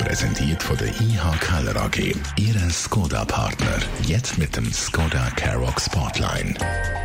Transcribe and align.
Präsentiert 0.00 0.62
von 0.62 0.76
der 0.78 0.88
IH 0.88 1.30
Keller 1.40 1.76
AG. 1.76 2.14
Ihre 2.36 2.70
Skoda-Partner. 2.70 3.80
Jetzt 4.06 4.38
mit 4.38 4.56
dem 4.56 4.72
Skoda 4.72 5.28
Karoq 5.36 5.78
Spotline. 5.78 6.54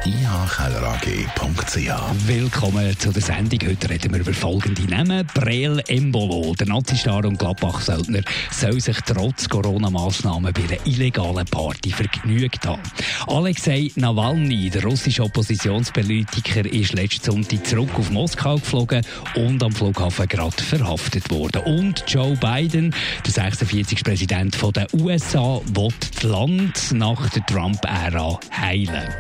ihkellerag.ch 0.06 1.90
Willkommen 2.26 2.98
zu 2.98 3.12
der 3.12 3.22
Sendung. 3.22 3.60
Heute 3.68 3.90
reden 3.90 4.14
wir 4.14 4.22
über 4.22 4.34
folgende 4.34 4.84
Namen. 4.84 5.28
Breel 5.34 5.84
Embolo, 5.88 6.56
der 6.56 6.68
Nazistar 6.68 7.26
und 7.26 7.38
Gladbach-Söldner, 7.38 8.22
soll 8.50 8.80
sich 8.80 8.98
trotz 9.06 9.50
Corona-Massnahmen 9.50 10.54
bei 10.54 10.64
einer 10.64 10.88
illegalen 10.88 11.46
Party 11.48 11.92
vergnügt 11.92 12.66
haben. 12.66 12.82
Alexei 13.28 13.92
Nawalny, 13.96 14.70
der 14.70 14.84
russische 14.84 15.24
Oppositionspolitiker, 15.24 16.66
ist 16.66 16.94
letzten 16.94 17.32
Sonntag 17.32 17.68
zurück 17.68 17.90
auf 17.98 18.10
Moskau 18.10 18.56
geflogen 18.56 19.06
und 19.36 19.62
am 19.62 19.74
Flughafen 19.74 20.30
gerade 20.30 20.64
verhaftet 20.64 21.30
worden. 21.30 21.62
Und 21.64 22.06
Joe 22.08 22.38
Biden 22.38 22.85
Biden, 22.86 22.96
der 23.26 23.32
46. 23.32 24.04
Präsident 24.04 24.58
der 24.76 24.88
USA, 24.94 25.62
will 25.66 25.90
das 26.00 26.24
Land 26.24 26.92
nach 26.92 27.30
der 27.30 27.46
Trump-Ära 27.46 28.40
heilen. 28.52 29.14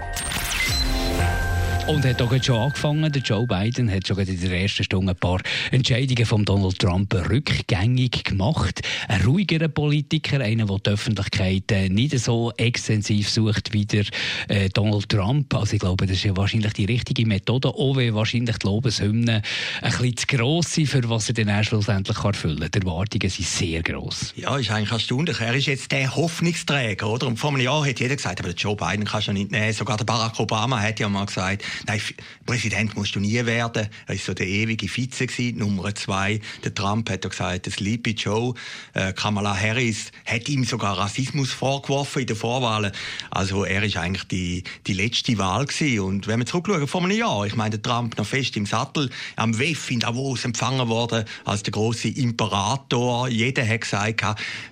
Und 1.88 2.04
hat 2.04 2.20
auch 2.20 2.44
schon 2.44 2.56
angefangen, 2.56 3.12
der 3.12 3.22
Joe 3.22 3.46
Biden 3.46 3.92
hat 3.92 4.08
schon 4.08 4.18
in 4.18 4.42
der 4.42 4.60
ersten 4.60 4.84
Stunde 4.84 5.12
ein 5.12 5.18
paar 5.18 5.40
Entscheidungen 5.70 6.26
von 6.26 6.44
Donald 6.44 6.80
Trump 6.80 7.14
rückgängig 7.14 8.24
gemacht. 8.24 8.82
Ein 9.08 9.22
ruhigerer 9.22 9.68
Politiker, 9.68 10.40
einer, 10.42 10.66
der 10.66 10.80
die 10.80 10.90
Öffentlichkeit 10.90 11.72
äh, 11.72 11.90
nicht 11.90 12.18
so 12.20 12.52
extensiv 12.58 13.30
sucht 13.30 13.72
wie 13.72 13.86
der 13.86 14.06
äh, 14.48 14.68
Donald 14.70 15.10
Trump. 15.10 15.54
Also 15.54 15.74
ich 15.74 15.80
glaube, 15.80 16.08
das 16.08 16.18
ist 16.18 16.24
ja 16.24 16.36
wahrscheinlich 16.36 16.74
die 16.74 16.86
richtige 16.86 17.28
Methode, 17.28 17.68
auch 17.68 17.96
wenn 17.96 18.16
wahrscheinlich 18.16 18.58
die 18.58 18.66
Lobeshymnen 18.66 19.30
ein 19.30 19.92
bisschen 19.92 20.18
zu 20.18 20.26
gross 20.26 20.74
sind, 20.74 20.88
für 20.88 21.08
was 21.08 21.30
er 21.30 21.36
dann 21.36 21.64
schlussendlich 21.64 22.18
erfüllen 22.18 22.62
kann. 22.62 22.72
Die 22.72 22.80
Erwartungen 22.80 23.30
sind 23.30 23.46
sehr 23.46 23.84
gross. 23.84 24.34
Ja, 24.36 24.58
ist 24.58 24.72
eigentlich 24.72 24.92
erstaunlich. 24.92 25.40
Er 25.40 25.54
ist 25.54 25.68
jetzt 25.68 25.92
der 25.92 26.16
Hoffnungsträger, 26.16 27.08
oder? 27.08 27.28
Und 27.28 27.38
vor 27.38 27.52
einem 27.52 27.62
Jahr 27.62 27.86
hat 27.86 28.00
jeder 28.00 28.16
gesagt, 28.16 28.40
aber 28.40 28.50
Joe 28.50 28.76
Biden 28.76 29.06
kannst 29.06 29.28
du 29.28 29.34
nicht 29.34 29.52
nehmen. 29.52 29.72
Sogar 29.72 29.98
der 29.98 30.06
Barack 30.06 30.40
Obama 30.40 30.82
hat 30.82 31.00
ja 31.00 31.08
mal 31.08 31.28
gesagt, 31.28 31.64
nein, 31.88 32.02
Präsident 32.46 32.96
musst 32.96 33.16
du 33.16 33.20
nie 33.20 33.46
werden. 33.46 33.88
Er 34.08 34.14
war 34.14 34.18
so 34.18 34.34
der 34.34 34.48
ewige 34.48 34.88
Vize 34.88 35.28
gewesen, 35.28 35.58
Nummer 35.60 35.94
zwei. 35.96 36.40
Der 36.64 36.74
Trump 36.74 37.10
hat 37.10 37.24
ja 37.24 37.30
gesagt, 37.30 37.70
Sleepy 37.72 38.12
Joe. 38.12 38.54
Äh, 38.94 39.14
Kamala 39.14 39.56
Harris 39.56 40.12
hat 40.26 40.48
ihm 40.50 40.64
sogar 40.64 40.98
Rassismus 40.98 41.52
vorgeworfen 41.52 42.22
in 42.22 42.28
den 42.28 42.36
Vorwahlen. 42.36 42.92
Also 43.32 43.64
er 43.64 43.84
ist 43.84 43.98
eigentlich 43.98 44.26
die, 44.26 44.64
die 44.88 44.94
letzte 44.94 45.38
Wahl 45.38 45.66
gewesen. 45.66 46.00
Und 46.02 46.28
wenn 46.28 46.40
wir 46.40 46.46
zurückschauen, 46.46 46.88
vor 46.88 47.04
einem 47.04 47.18
Jahr, 47.18 47.46
ich 47.46 47.56
meine, 47.56 47.78
der 47.78 47.82
Trump 47.82 48.18
noch 48.18 48.26
fest 48.26 48.58
im 48.58 48.66
Sattel, 48.66 49.10
am 49.36 49.58
WEF 49.58 49.92
in 49.92 50.00
Davos 50.00 50.46
empfangen 50.46 50.88
worden 50.88 51.26
als 51.46 51.64
der 51.64 51.72
große 51.72 52.10
Imperator. 52.10 53.28
Jeder 53.28 53.68
hat 53.68 53.82
gesagt, 53.82 54.24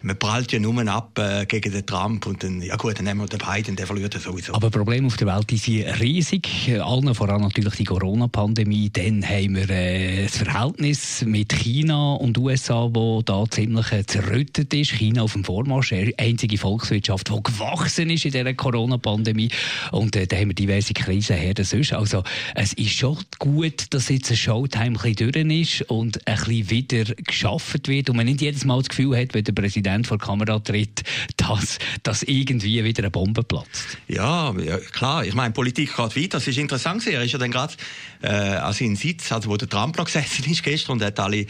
man 0.01 0.17
prallt 0.17 0.51
ja 0.51 0.59
nur 0.59 0.73
ab 0.87 1.17
äh, 1.17 1.45
gegen 1.45 1.71
den 1.71 1.85
Trump 1.85 2.25
und 2.25 2.43
dann, 2.43 2.61
ja 2.61 2.75
gut, 2.75 2.97
dann 2.97 3.05
nehmen 3.05 3.21
wir 3.21 3.27
den 3.27 3.39
Biden, 3.39 3.75
der 3.75 3.87
verliert 3.87 4.15
er 4.15 4.21
sowieso. 4.21 4.53
Aber 4.53 4.69
Probleme 4.69 5.07
auf 5.07 5.17
der 5.17 5.27
Welt 5.27 5.49
die 5.49 5.57
sind 5.57 5.83
riesig. 5.99 6.71
Allen 6.93 7.15
voran 7.15 7.41
natürlich 7.41 7.73
die 7.73 7.85
Corona-Pandemie. 7.85 8.91
Dann 8.91 9.27
haben 9.27 9.55
wir 9.55 9.67
äh, 9.67 10.25
das 10.25 10.37
Verhältnis 10.37 11.23
mit 11.25 11.51
China 11.51 12.13
und 12.13 12.37
USA, 12.37 12.87
wo 12.93 13.23
da 13.23 13.45
ziemlich 13.49 13.91
äh, 13.91 14.05
zerrüttet 14.05 14.71
ist. 14.75 14.91
China 14.91 15.23
auf 15.23 15.33
dem 15.33 15.43
Vormarsch, 15.43 15.91
einzige 16.19 16.55
Volkswirtschaft, 16.59 17.29
die 17.29 17.41
gewachsen 17.41 18.11
ist 18.11 18.25
in 18.25 18.31
dieser 18.31 18.53
Corona-Pandemie. 18.53 19.49
Und 19.91 20.15
äh, 20.15 20.27
da 20.27 20.35
haben 20.35 20.49
wir 20.49 20.53
diverse 20.53 20.93
Krisen 20.93 21.35
her. 21.35 21.55
Also 21.57 22.23
es 22.53 22.73
ist 22.73 22.91
schon 22.91 23.17
gut, 23.39 23.85
dass 23.89 24.09
jetzt 24.09 24.29
ein 24.29 24.37
Showtime 24.37 24.85
ein 24.85 24.93
bisschen 24.93 25.31
durch 25.31 25.61
ist 25.61 25.89
und 25.89 26.27
ein 26.27 26.35
bisschen 26.35 26.69
wieder 26.69 27.05
geschafft 27.25 27.87
wird 27.87 28.11
und 28.11 28.17
man 28.17 28.27
nicht 28.27 28.41
jedes 28.41 28.65
Mal 28.65 28.77
das 28.77 28.89
Gefühl 28.89 29.17
hat, 29.17 29.33
wenn 29.33 29.43
der 29.43 29.53
Präsident 29.53 30.05
vor 30.05 30.19
die 30.19 30.25
Kamera 30.25 30.59
tritt, 30.59 31.01
dass, 31.37 31.79
dass 32.03 32.21
irgendwie 32.21 32.83
wieder 32.83 33.01
eine 33.01 33.09
Bombe 33.09 33.41
platzt. 33.41 33.97
Ja, 34.07 34.53
ja 34.63 34.77
klar. 34.77 35.25
Ich 35.25 35.33
meine, 35.33 35.53
Politik 35.53 35.95
geht 35.95 36.15
weiter. 36.15 36.27
Das 36.37 36.47
ist 36.47 36.59
interessant 36.59 36.82
er 36.85 37.23
ist 37.23 37.31
ja 37.31 37.39
dann 37.39 37.51
gerade 37.51 37.73
äh, 38.21 38.27
an 38.27 38.73
seinen 38.73 38.95
Sitz, 38.95 39.31
also 39.31 39.49
wo 39.49 39.57
der 39.57 39.69
Trump 39.69 39.97
noch 39.97 40.05
gesessen 40.05 40.45
ist 40.49 40.63
gestern 40.63 40.93
und 40.93 41.03
hat 41.03 41.19
alle 41.19 41.45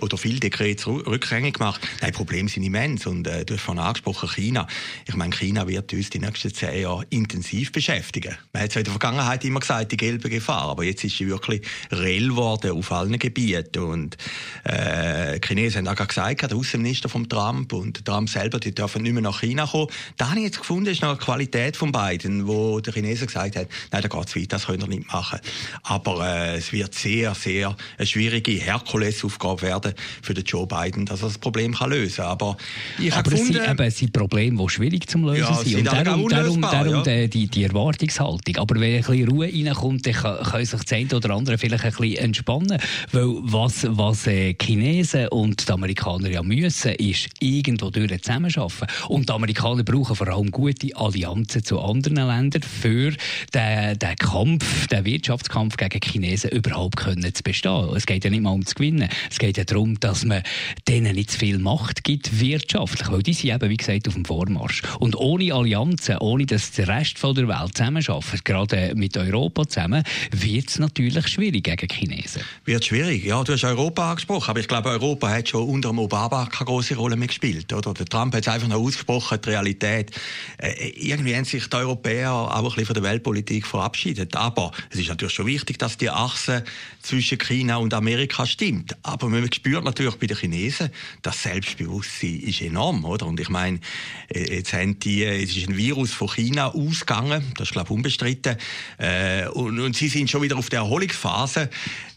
oder 0.00 0.16
viele 0.16 0.40
Dekrete 0.40 0.90
rückgängig 0.90 1.54
gemacht. 1.54 1.80
Nein, 2.00 2.10
die 2.12 2.16
Probleme 2.16 2.48
sind 2.48 2.62
immens. 2.62 3.06
Und 3.06 3.26
äh, 3.26 3.44
du 3.44 3.54
hast 3.54 3.62
vorhin 3.62 3.82
angesprochen, 3.82 4.28
China. 4.28 4.66
Ich 5.06 5.14
meine, 5.14 5.34
China 5.34 5.66
wird 5.66 5.92
uns 5.92 6.10
die 6.10 6.18
nächsten 6.18 6.52
zehn 6.52 6.82
Jahre 6.82 7.04
intensiv 7.10 7.72
beschäftigen. 7.72 8.36
Man 8.52 8.62
hat 8.62 8.72
zwar 8.72 8.80
in 8.80 8.84
der 8.84 8.92
Vergangenheit 8.92 9.44
immer 9.44 9.60
gesagt, 9.60 9.92
die 9.92 9.96
gelbe 9.96 10.28
Gefahr, 10.30 10.68
aber 10.68 10.84
jetzt 10.84 11.04
ist 11.04 11.16
sie 11.16 11.28
wirklich 11.28 11.62
reell 11.90 12.28
geworden 12.28 12.72
auf 12.72 12.92
allen 12.92 13.18
Gebieten. 13.18 13.82
Und 13.82 14.16
äh, 14.64 15.38
die 15.40 15.48
Chinesen 15.48 15.88
haben 15.88 15.98
auch 15.98 16.06
gesagt, 16.06 16.42
der 16.42 16.56
Außenminister 16.56 17.08
von 17.08 17.28
Trump 17.28 17.72
und 17.72 18.04
Trump 18.04 18.28
selber, 18.28 18.60
die 18.60 18.74
dürfen 18.74 19.02
nicht 19.02 19.12
mehr 19.12 19.22
nach 19.22 19.40
China 19.40 19.66
kommen. 19.66 19.88
Da 20.16 20.30
habe 20.30 20.38
ich 20.38 20.46
jetzt 20.46 20.58
gefunden, 20.58 20.90
ist 20.90 21.02
noch 21.02 21.10
eine 21.10 21.18
Qualität 21.18 21.76
von 21.76 21.92
beiden, 21.92 22.46
wo 22.46 22.80
der 22.80 22.92
Chinesen 22.92 23.26
gesagt 23.26 23.56
hat, 23.56 23.68
nein, 23.90 24.02
da 24.02 24.08
geht 24.08 24.28
es 24.28 24.36
weit, 24.36 24.52
das 24.52 24.66
können 24.66 24.82
wir 24.82 24.88
nicht 24.88 25.12
machen. 25.12 25.40
Aber 25.82 26.26
äh, 26.26 26.56
es 26.56 26.72
wird 26.72 26.94
sehr, 26.94 27.34
sehr 27.34 27.76
eine 27.98 28.06
schwierige 28.06 28.52
Herkulesaufgabe 28.52 29.62
werden 29.62 29.83
werden 29.84 29.96
für 30.22 30.34
den 30.34 30.44
Joe 30.44 30.66
Biden, 30.66 31.06
dass 31.06 31.22
er 31.22 31.28
das 31.28 31.38
Problem 31.38 31.74
kann 31.74 31.90
lösen 31.90 32.16
kann. 32.16 32.26
Aber 32.26 32.56
ich 32.98 33.14
Aber 33.14 33.32
es 33.32 33.46
sind 33.46 33.56
eben 33.56 33.90
sind 33.90 34.12
Probleme, 34.12 34.62
die 34.62 34.68
schwierig 34.68 35.08
zu 35.08 35.18
lösen 35.18 35.38
ja, 35.38 35.54
sind. 35.54 35.76
Und 35.78 35.86
darum, 35.86 36.28
darum, 36.28 36.60
darum 36.60 37.04
ja. 37.04 37.26
die, 37.26 37.46
die 37.46 37.64
Erwartungshaltung. 37.64 38.56
Aber 38.56 38.74
wenn 38.80 38.96
ein 38.96 39.02
bisschen 39.02 39.28
Ruhe 39.28 39.46
reinkommt, 39.46 40.06
dann 40.06 40.14
können 40.14 40.64
sich 40.64 40.80
das 40.80 40.92
eine 40.92 41.14
oder 41.14 41.30
andere 41.30 41.58
vielleicht 41.58 41.84
ein 41.84 41.92
bisschen 41.92 42.16
entspannen. 42.16 42.78
Weil 43.12 43.28
was, 43.42 43.86
was 43.88 44.26
äh, 44.26 44.54
Chinesen 44.60 45.28
und 45.28 45.68
die 45.68 45.72
Amerikaner 45.72 46.30
ja 46.30 46.42
müssen, 46.42 46.92
ist 46.92 47.28
irgendwo 47.40 47.90
durch 47.90 48.22
zusammenarbeiten. 48.22 48.86
Und 49.08 49.28
die 49.28 49.32
Amerikaner 49.32 49.82
brauchen 49.82 50.16
vor 50.16 50.28
allem 50.28 50.50
gute 50.50 50.94
Allianzen 50.96 51.64
zu 51.64 51.80
anderen 51.80 52.16
Ländern 52.16 52.62
für 52.62 53.12
den, 53.52 53.98
den 53.98 54.16
Kampf, 54.16 54.86
den 54.88 55.04
Wirtschaftskampf 55.04 55.76
gegen 55.76 56.00
Chinesen 56.02 56.50
überhaupt 56.50 56.96
können 56.96 57.34
zu 57.34 57.42
bestehen. 57.42 57.88
Es 57.94 58.06
geht 58.06 58.24
ja 58.24 58.30
nicht 58.30 58.42
mal 58.42 58.50
um 58.50 58.64
zu 58.64 58.74
gewinnen. 58.74 59.08
Es 59.30 59.38
geht 59.38 59.56
ja 59.56 59.64
darum, 59.74 59.98
dass 60.00 60.24
man 60.24 60.42
denen 60.88 61.14
nicht 61.14 61.32
zu 61.32 61.38
viel 61.38 61.58
Macht 61.58 62.04
gibt, 62.04 62.40
wirtschaftlich, 62.40 63.10
weil 63.10 63.22
die 63.22 63.32
sind 63.32 63.50
eben, 63.50 63.70
wie 63.70 63.76
gesagt, 63.76 64.08
auf 64.08 64.14
dem 64.14 64.24
Vormarsch. 64.24 64.82
Und 65.00 65.16
ohne 65.16 65.52
Allianzen, 65.52 66.18
ohne 66.18 66.46
dass 66.46 66.72
der 66.72 66.88
Rest 66.88 67.22
der 67.22 67.48
Welt 67.48 67.76
zusammenarbeitet, 67.76 68.44
gerade 68.44 68.92
mit 68.94 69.16
Europa 69.16 69.66
zusammen, 69.66 70.04
wird 70.30 70.68
es 70.68 70.78
natürlich 70.78 71.26
schwierig 71.28 71.64
gegen 71.64 71.88
Chinesen. 71.88 72.42
Wird 72.64 72.84
schwierig, 72.84 73.24
ja. 73.24 73.42
Du 73.42 73.52
hast 73.52 73.64
Europa 73.64 74.10
angesprochen, 74.10 74.50
aber 74.50 74.60
ich 74.60 74.68
glaube, 74.68 74.90
Europa 74.90 75.28
hat 75.28 75.48
schon 75.48 75.68
unter 75.68 75.90
Obama 75.96 76.46
keine 76.46 76.66
große 76.66 76.96
Rolle 76.96 77.16
mehr 77.16 77.28
gespielt, 77.28 77.72
oder? 77.72 77.94
Der 77.94 78.06
Trump 78.06 78.34
hat 78.34 78.42
es 78.42 78.48
einfach 78.48 78.68
noch 78.68 78.80
ausgesprochen, 78.80 79.38
die 79.44 79.48
Realität. 79.48 80.10
Äh, 80.58 80.90
irgendwie 80.96 81.34
haben 81.34 81.44
sich 81.44 81.68
die 81.68 81.76
Europäer 81.76 82.32
auch 82.32 82.56
ein 82.56 82.64
bisschen 82.64 82.86
von 82.86 82.94
der 82.94 83.02
Weltpolitik 83.02 83.66
verabschiedet. 83.66 84.36
Aber 84.36 84.72
es 84.90 84.98
ist 84.98 85.08
natürlich 85.08 85.34
schon 85.34 85.46
wichtig, 85.46 85.78
dass 85.78 85.96
die 85.96 86.10
Achse 86.10 86.64
zwischen 87.02 87.38
China 87.38 87.76
und 87.76 87.94
Amerika 87.94 88.46
stimmt. 88.46 88.96
Aber 89.02 89.28
man 89.28 89.42
spürt 89.54 89.84
natürlich 89.84 90.16
bei 90.16 90.26
den 90.26 90.36
Chinesen, 90.36 90.90
das 91.22 91.42
Selbstbewusstsein 91.42 92.40
ist 92.40 92.60
enorm, 92.60 93.04
oder? 93.04 93.26
Und 93.26 93.40
ich 93.40 93.48
meine, 93.48 93.80
äh, 94.28 94.56
jetzt 94.56 94.72
haben 94.72 94.98
die, 94.98 95.24
es 95.24 95.56
ist 95.56 95.68
ein 95.68 95.76
Virus 95.76 96.12
von 96.12 96.28
China 96.28 96.74
ausgegangen, 96.74 97.52
das 97.56 97.68
ist 97.68 97.72
glaube 97.72 97.88
ich 97.88 97.94
unbestritten, 97.94 98.56
äh, 98.98 99.46
und, 99.48 99.78
und 99.80 99.96
sie 99.96 100.08
sind 100.08 100.30
schon 100.30 100.42
wieder 100.42 100.56
auf 100.56 100.68
der 100.68 100.80
Erholungsphase 100.80 101.70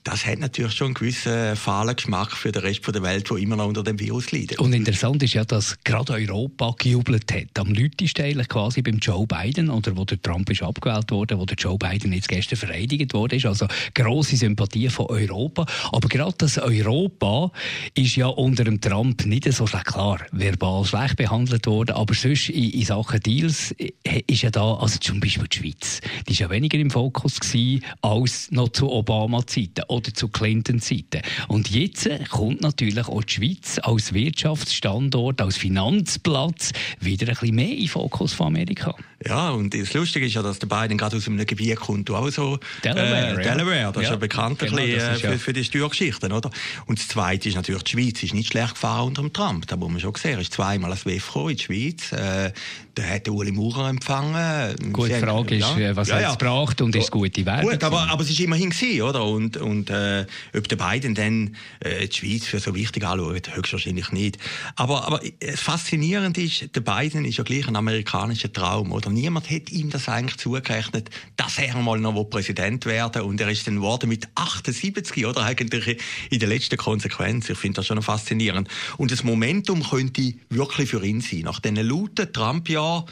das 0.07 0.25
hat 0.25 0.39
natürlich 0.39 0.71
schon 0.71 0.87
einen 0.87 0.93
gewissen 0.93 1.57
fahlen 1.57 1.93
Geschmack 1.93 2.31
für 2.31 2.53
den 2.53 2.61
Rest 2.61 2.87
der 2.87 3.03
Welt, 3.03 3.29
der 3.29 3.37
immer 3.37 3.57
noch 3.57 3.67
unter 3.67 3.83
dem 3.83 3.99
Virus 3.99 4.31
leidet. 4.31 4.57
Und 4.57 4.71
interessant 4.71 5.21
ist 5.21 5.33
ja, 5.33 5.43
dass 5.43 5.77
gerade 5.83 6.13
Europa 6.13 6.73
gejubelt 6.77 7.29
hat. 7.33 7.59
Am 7.59 7.73
lautesten 7.73 8.21
eigentlich 8.21 8.47
quasi 8.47 8.81
beim 8.81 8.99
Joe 8.99 9.27
Biden, 9.27 9.69
oder 9.69 9.97
wo 9.97 10.05
der 10.05 10.21
Trump 10.21 10.49
ist 10.49 10.63
abgewählt 10.63 11.11
wurde, 11.11 11.37
wo 11.37 11.45
der 11.45 11.57
Joe 11.57 11.77
Biden 11.77 12.13
jetzt 12.13 12.29
gestern 12.29 12.57
vereidigt 12.57 13.13
wurde. 13.13 13.37
Also 13.45 13.67
grosse 13.93 14.37
Sympathie 14.37 14.87
von 14.87 15.07
Europa. 15.07 15.65
Aber 15.91 16.07
gerade 16.07 16.35
das 16.37 16.57
Europa 16.57 17.51
ist 17.93 18.15
ja 18.15 18.27
unter 18.27 18.63
dem 18.63 18.79
Trump 18.79 19.25
nicht 19.25 19.51
so 19.51 19.67
schlecht. 19.67 19.87
Klar, 19.87 20.21
verbal 20.31 20.85
schlecht 20.85 21.17
behandelt 21.17 21.67
worden, 21.67 21.91
aber 21.91 22.13
sonst 22.13 22.47
in, 22.49 22.71
in 22.71 22.85
Sachen 22.85 23.19
Deals 23.19 23.71
äh, 23.71 23.91
ist 24.25 24.41
ja 24.41 24.51
da, 24.51 24.75
also 24.75 24.99
zum 24.99 25.19
Beispiel 25.19 25.47
die 25.49 25.57
Schweiz, 25.57 25.99
die 26.27 26.31
ist 26.31 26.39
ja 26.39 26.49
weniger 26.49 26.77
im 26.77 26.91
Fokus 26.91 27.41
gewesen 27.41 27.83
als 28.01 28.49
noch 28.51 28.69
zu 28.69 28.89
Obama-Zeiten 28.89 29.83
oder 29.97 30.13
zu 30.13 30.29
Clinton-Zeiten. 30.29 31.21
Und 31.47 31.69
jetzt 31.69 32.09
kommt 32.29 32.61
natürlich 32.61 33.07
auch 33.07 33.23
die 33.23 33.33
Schweiz 33.33 33.79
als 33.81 34.13
Wirtschaftsstandort, 34.13 35.41
als 35.41 35.57
Finanzplatz 35.57 36.71
wieder 36.99 37.27
ein 37.27 37.33
bisschen 37.33 37.55
mehr 37.55 37.75
in 37.75 37.87
Fokus 37.87 38.33
von 38.33 38.47
Amerika. 38.47 38.95
Ja, 39.25 39.49
und 39.49 39.73
das 39.73 39.93
Lustige 39.93 40.27
ist 40.27 40.35
ja, 40.35 40.43
dass 40.43 40.59
der 40.59 40.67
Biden 40.67 40.97
gerade 40.97 41.17
aus 41.17 41.27
einem 41.27 41.43
Gebiet 41.43 41.77
kommt, 41.77 42.09
auch 42.11 42.29
so 42.29 42.59
Delaware, 42.83 43.39
äh, 43.39 43.43
Delaware 43.43 43.91
das 43.91 43.95
ja. 43.95 44.01
ist 44.01 44.09
ja 44.09 44.15
bekannt 44.15 44.59
genau, 44.59 44.75
bisschen, 44.75 44.99
äh, 44.99 45.15
für, 45.15 45.39
für, 45.39 45.53
die 45.53 45.63
Steuergeschichten, 45.63 46.31
oder? 46.31 46.51
Und 46.85 46.99
das 46.99 47.07
Zweite 47.07 47.49
ist 47.49 47.55
natürlich, 47.55 47.83
die 47.83 47.91
Schweiz 47.91 48.21
ist 48.21 48.35
nicht 48.35 48.51
schlecht 48.51 48.75
gefahren 48.75 49.07
unter 49.07 49.23
dem 49.23 49.33
Trump, 49.33 49.65
da 49.65 49.75
muss 49.75 49.89
man 49.89 49.99
schon 49.99 50.13
sehen, 50.15 50.39
ist 50.39 50.53
zweimal 50.53 50.91
als 50.91 51.05
WEF 51.05 51.35
in 51.35 51.55
die 51.55 51.63
Schweiz, 51.63 52.11
äh, 52.11 52.51
da 52.93 53.03
hat 53.03 53.29
Uli 53.29 53.51
Maurer 53.51 53.89
empfangen. 53.89 54.75
Gute 54.91 55.15
Sie 55.15 55.19
Frage 55.19 55.55
ist, 55.55 55.77
ja. 55.77 55.89
Äh, 55.89 55.95
was 55.95 56.09
ja, 56.09 56.15
hat 56.15 56.31
es 56.31 56.37
gebracht 56.37 56.81
und 56.81 56.95
ist 56.95 57.11
gute 57.11 57.45
Werbung? 57.45 57.71
Gut, 57.71 57.83
aber, 57.83 58.09
aber 58.09 58.23
es 58.23 58.29
ist 58.29 58.39
immerhin 58.39 58.71
gewesen, 58.71 59.01
oder? 59.01 59.23
Und, 59.23 59.57
und 59.57 59.89
äh, 59.89 60.25
ob 60.55 60.67
der 60.67 60.75
Biden 60.75 61.13
dann 61.13 61.55
äh, 61.79 62.07
die 62.07 62.15
Schweiz 62.15 62.45
für 62.45 62.59
so 62.59 62.73
wichtig 62.73 63.05
anschaut, 63.05 63.55
höchstwahrscheinlich 63.55 64.11
nicht. 64.11 64.37
Aber, 64.75 65.05
aber 65.05 65.23
äh, 65.23 65.51
faszinierend 65.55 66.37
ist, 66.37 66.75
der 66.75 66.81
Biden 66.81 67.25
ist 67.25 67.37
ja 67.37 67.43
gleich 67.43 67.67
ein 67.67 67.75
amerikanischer 67.75 68.51
Traum, 68.51 68.91
oder? 68.91 69.06
Niemand 69.09 69.49
hätte 69.49 69.73
ihm 69.73 69.89
das 69.89 70.09
eigentlich 70.09 70.37
zugerechnet, 70.37 71.09
dass 71.35 71.57
er 71.57 71.75
mal 71.77 71.99
noch 71.99 72.23
Präsident 72.25 72.85
werden 72.85 73.23
und 73.23 73.39
er 73.41 73.49
ist 73.49 73.67
dann 73.67 73.75
geworden 73.75 74.09
mit 74.09 74.27
78, 74.35 75.25
oder? 75.25 75.43
Eigentlich 75.43 75.97
in 76.29 76.39
der 76.39 76.49
letzten 76.49 76.77
Konsequenz. 76.77 77.49
Ich 77.49 77.57
finde 77.57 77.77
das 77.77 77.87
schon 77.87 78.01
faszinierend. 78.01 78.67
Und 78.97 79.11
das 79.11 79.23
Momentum 79.23 79.83
könnte 79.83 80.33
wirklich 80.49 80.89
für 80.89 81.03
ihn 81.05 81.21
sein. 81.21 81.41
Nach 81.41 81.59
diesen 81.59 81.77
lauten 81.77 82.31
Trump-Jahren 82.31 83.05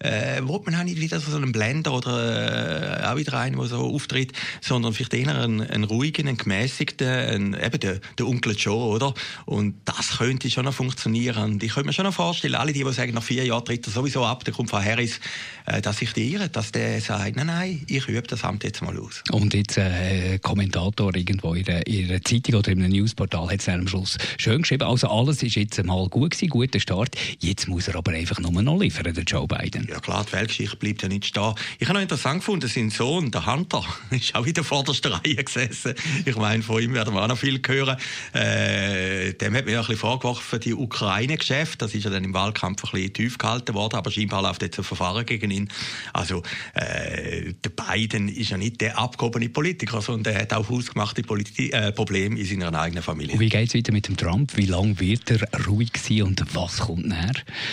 äh, 0.00 0.40
will 0.42 0.60
man 0.64 0.74
auch 0.74 0.84
nicht 0.84 1.00
wieder 1.00 1.20
so 1.20 1.36
einen 1.36 1.52
Blender 1.52 1.92
oder 1.92 3.02
äh, 3.02 3.06
auch 3.06 3.16
wieder 3.16 3.34
einen, 3.34 3.56
der 3.56 3.66
so 3.66 3.78
auftritt, 3.78 4.32
sondern 4.60 4.92
vielleicht 4.94 5.14
eher 5.14 5.34
einen, 5.34 5.60
einen 5.60 5.84
ruhigen, 5.84 6.26
einen 6.26 6.36
gemäßigten, 6.36 7.06
einen, 7.06 7.54
eben 7.54 7.80
der, 7.80 8.00
der 8.18 8.26
Onkel 8.26 8.54
Joe, 8.56 8.88
oder? 8.88 9.14
Und 9.44 9.74
das 9.84 10.18
könnte 10.18 10.50
schon 10.50 10.64
noch 10.64 10.74
funktionieren. 10.74 11.58
Ich 11.62 11.74
könnte 11.74 11.88
mir 11.88 11.92
schon 11.92 12.06
noch 12.06 12.14
vorstellen, 12.14 12.54
alle 12.54 12.72
die, 12.72 12.82
die 12.82 12.92
sagen, 12.92 13.12
nach 13.12 13.22
vier 13.22 13.44
Jahren 13.44 13.64
tritt 13.64 13.86
er 13.86 13.92
sowieso 13.92 14.24
ab, 14.24 14.44
der 14.44 14.54
kommt 14.54 14.70
von 14.70 14.84
Harris, 14.84 15.20
äh, 15.66 15.82
dass 15.82 15.98
sich 15.98 16.12
die 16.14 16.32
irren, 16.32 16.50
dass 16.50 16.72
der 16.72 17.00
sagt, 17.00 17.36
nein, 17.36 17.46
nein, 17.46 17.84
ich 17.86 18.08
übe 18.08 18.22
das 18.22 18.42
Amt 18.42 18.64
jetzt 18.64 18.82
mal 18.82 18.98
aus. 18.98 19.22
Und 19.32 19.52
jetzt 19.52 19.76
äh, 19.76 20.38
Kommentator 20.38 21.14
irgendwo 21.14 21.52
in 21.54 21.68
einer 21.68 22.22
Zeitung 22.22 22.54
oder 22.54 22.72
in 22.72 22.82
einem 22.82 22.92
Newsportal 22.92 23.50
hat 23.50 23.60
es 23.60 23.68
am 23.68 23.86
Schluss 23.86 24.16
schön 24.38 24.62
geschrieben, 24.62 24.84
also 24.84 25.08
alles 25.08 25.42
ist 25.42 25.56
jetzt 25.56 25.82
mal 25.84 26.08
gut 26.08 26.30
gewesen, 26.30 26.48
guter 26.48 26.80
Start, 26.80 27.16
jetzt 27.38 27.68
muss 27.68 27.88
er 27.88 27.96
aber 27.96 28.12
einfach 28.12 28.38
nur 28.38 28.62
noch 28.62 28.80
liefern, 28.80 29.12
der 29.12 29.24
Joe 29.24 29.46
Biden. 29.46 29.89
Ja 29.90 29.98
klar, 29.98 30.24
die 30.24 30.32
Weltgeschichte 30.32 30.76
bleibt 30.76 31.02
ja 31.02 31.08
nicht 31.08 31.26
stehen. 31.26 31.52
Ich 31.80 31.88
habe 31.88 31.94
noch 31.94 32.02
interessant 32.02 32.40
gefunden, 32.40 32.68
sein 32.68 32.90
Sohn, 32.90 33.32
der 33.32 33.44
Hunter, 33.44 33.84
ist 34.10 34.36
auch 34.36 34.46
in 34.46 34.54
der 34.54 34.62
vordersten 34.62 35.12
Reihe 35.12 35.42
gesessen. 35.42 35.94
Ich 36.24 36.36
meine, 36.36 36.62
von 36.62 36.80
ihm 36.80 36.94
werden 36.94 37.12
wir 37.12 37.22
auch 37.22 37.26
noch 37.26 37.38
viel 37.38 37.60
hören. 37.66 37.96
Äh, 38.32 39.32
dem 39.34 39.56
hat 39.56 39.64
mir 39.64 39.72
ja 39.72 39.80
ein 39.80 39.86
bisschen 39.86 39.98
vorgeworfen, 39.98 40.60
die 40.60 40.74
Ukraine-Geschäfte, 40.74 41.78
das 41.78 41.94
ist 41.94 42.04
ja 42.04 42.10
dann 42.10 42.22
im 42.22 42.32
Wahlkampf 42.34 42.84
ein 42.84 42.90
bisschen 42.92 43.12
tief 43.14 43.38
gehalten 43.38 43.74
worden, 43.74 43.96
aber 43.96 44.12
scheinbar 44.12 44.42
läuft 44.42 44.62
jetzt 44.62 44.78
ein 44.78 44.84
Verfahren 44.84 45.26
gegen 45.26 45.50
ihn. 45.50 45.68
Also, 46.12 46.44
äh, 46.74 47.52
der 47.52 47.70
Biden 47.70 48.28
ist 48.28 48.50
ja 48.50 48.58
nicht 48.58 48.80
der 48.80 48.96
abgehobene 48.96 49.48
Politiker, 49.48 50.00
sondern 50.00 50.34
der 50.34 50.42
hat 50.42 50.52
auch 50.52 50.70
ausgemachte 50.70 51.22
Politi 51.22 51.70
äh, 51.70 51.90
Probleme 51.90 52.38
in 52.38 52.46
seiner 52.46 52.78
eigenen 52.80 53.02
Familie. 53.02 53.34
Und 53.34 53.40
wie 53.40 53.48
geht 53.48 53.68
es 53.68 53.74
weiter 53.74 53.92
mit 53.92 54.06
dem 54.06 54.16
Trump? 54.16 54.56
Wie 54.56 54.66
lange 54.66 55.00
wird 55.00 55.28
er 55.32 55.66
ruhig 55.66 55.90
sein 55.96 56.22
und 56.22 56.44
was 56.54 56.78
kommt 56.78 57.08
näher? 57.08 57.32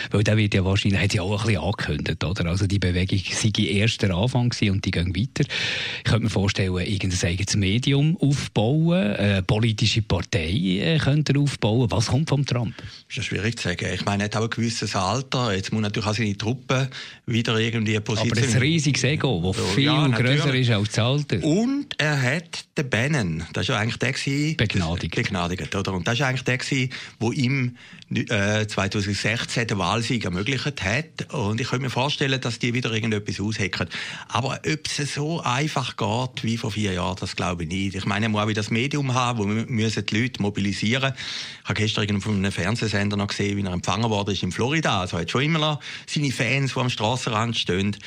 Weil 0.10 0.24
der 0.24 0.36
wird 0.36 0.56
ja 0.56 0.66
wahrscheinlich, 0.66 1.00
hat 1.00 1.14
ja 1.14 1.22
auch 1.22 1.40
ein 1.42 1.46
bisschen 1.46 1.62
angekündigt, 1.62 2.07
oder? 2.24 2.46
Also 2.48 2.68
die 2.68 2.80
Bewegung 2.80 3.20
sei 3.32 3.52
erst 3.64 4.02
der 4.02 4.16
Anfang 4.16 4.52
und 4.62 4.86
die 4.86 4.92
gehen 4.92 5.16
weiter. 5.16 5.50
Ich 5.98 6.04
könnte 6.04 6.24
mir 6.24 6.30
vorstellen, 6.30 6.76
irgendein 6.78 7.30
eigenes 7.30 7.56
Medium 7.56 8.18
aufbauen, 8.18 9.16
eine 9.16 9.44
politische 9.44 10.02
Partei 10.02 10.50
äh, 10.50 10.98
könnte 10.98 11.34
er 11.34 11.42
aufbauen. 11.42 11.90
Was 11.92 12.08
kommt 12.08 12.30
vom 12.30 12.46
Trump? 12.46 12.76
Das 13.08 13.18
ist 13.18 13.26
schwierig 13.26 13.58
zu 13.58 13.70
sagen. 13.70 13.88
Ich 13.94 14.06
meine, 14.06 14.24
er 14.24 14.26
hat 14.26 14.36
auch 14.36 14.44
ein 14.44 14.50
gewisses 14.50 14.96
Alter. 14.96 15.54
Jetzt 15.54 15.72
muss 15.72 15.82
natürlich 15.82 16.08
auch 16.08 16.16
seine 16.16 16.38
Truppen 16.38 16.88
wieder 17.26 17.58
irgendwie 17.60 18.00
positionieren. 18.00 18.50
Aber 18.50 18.56
ein 18.56 18.62
riesiges 18.62 19.04
Ego, 19.04 19.54
das 19.56 19.74
viel 19.74 19.86
ja, 19.86 20.08
größer 20.08 20.54
ist 20.54 20.70
als 20.70 20.90
das 20.90 21.00
Alter. 21.00 21.44
Und 21.44 21.96
er 21.98 22.22
hat 22.22 22.66
den 22.78 22.90
Bannon, 22.90 23.44
das 23.54 23.64
ist 23.64 23.70
ja 23.70 23.78
eigentlich 23.78 23.98
der 23.98 24.14
gewesen, 24.14 24.58
begnadigt. 24.58 25.16
begnadigt 25.16 25.76
oder? 25.76 25.94
Und 25.94 26.08
das 26.08 26.16
ist 26.16 26.22
eigentlich 26.22 26.44
der 26.44 26.58
gewesen, 26.58 26.90
wo 27.20 27.32
ihm 27.32 27.78
äh, 28.14 28.66
2016 28.66 29.68
den 29.68 29.78
Wahlsieg 29.78 30.26
ermöglicht 30.26 30.84
hat. 30.84 31.34
Und 31.34 31.60
ich 31.60 31.68
könnte 31.68 31.84
mir 31.84 31.90
vorstellen, 31.98 32.40
dass 32.40 32.60
die 32.60 32.76
wieder 32.76 32.92
irgendetwas 32.92 33.40
aushecken. 33.40 33.90
Aber 34.28 34.60
ob 34.64 34.86
es 34.86 35.16
so 35.16 35.42
einfach 35.42 35.98
geht 35.98 36.44
wie 36.44 36.56
vor 36.56 36.70
vier 36.70 36.94
Jahren, 36.94 37.18
das 37.20 37.36
glaube 37.36 37.64
ich 37.64 37.70
nicht. 37.70 37.96
Ich 37.96 38.06
meine, 38.06 38.28
er 38.28 38.30
muss 38.30 38.44
auch 38.44 38.54
das 38.54 38.70
Medium 38.70 39.16
haben, 39.16 39.40
wo 39.40 39.46
müssen 39.46 40.06
die 40.06 40.22
Leute 40.22 40.40
mobilisieren. 40.40 41.14
Ich 41.64 41.70
habe 41.70 41.74
gestern 41.74 42.22
von 42.22 42.36
einem 42.36 42.52
Fernsehsender 42.52 43.18
noch 43.18 43.30
gesehen, 43.30 43.58
wie 43.58 43.64
er 43.64 43.74
empfangen 43.74 44.12
worden 44.12 44.36
ist 44.36 44.44
in 44.44 44.52
Florida. 44.52 45.02
Also 45.02 45.18
er 45.18 45.22
hat 45.22 45.32
schon 45.32 45.42
immer 45.42 45.58
noch 45.58 45.80
seine 46.06 46.32
Fans, 46.32 46.76
die 46.76 46.80
am 46.80 46.92
Strassenrand 46.92 47.58
stehen. 47.58 47.98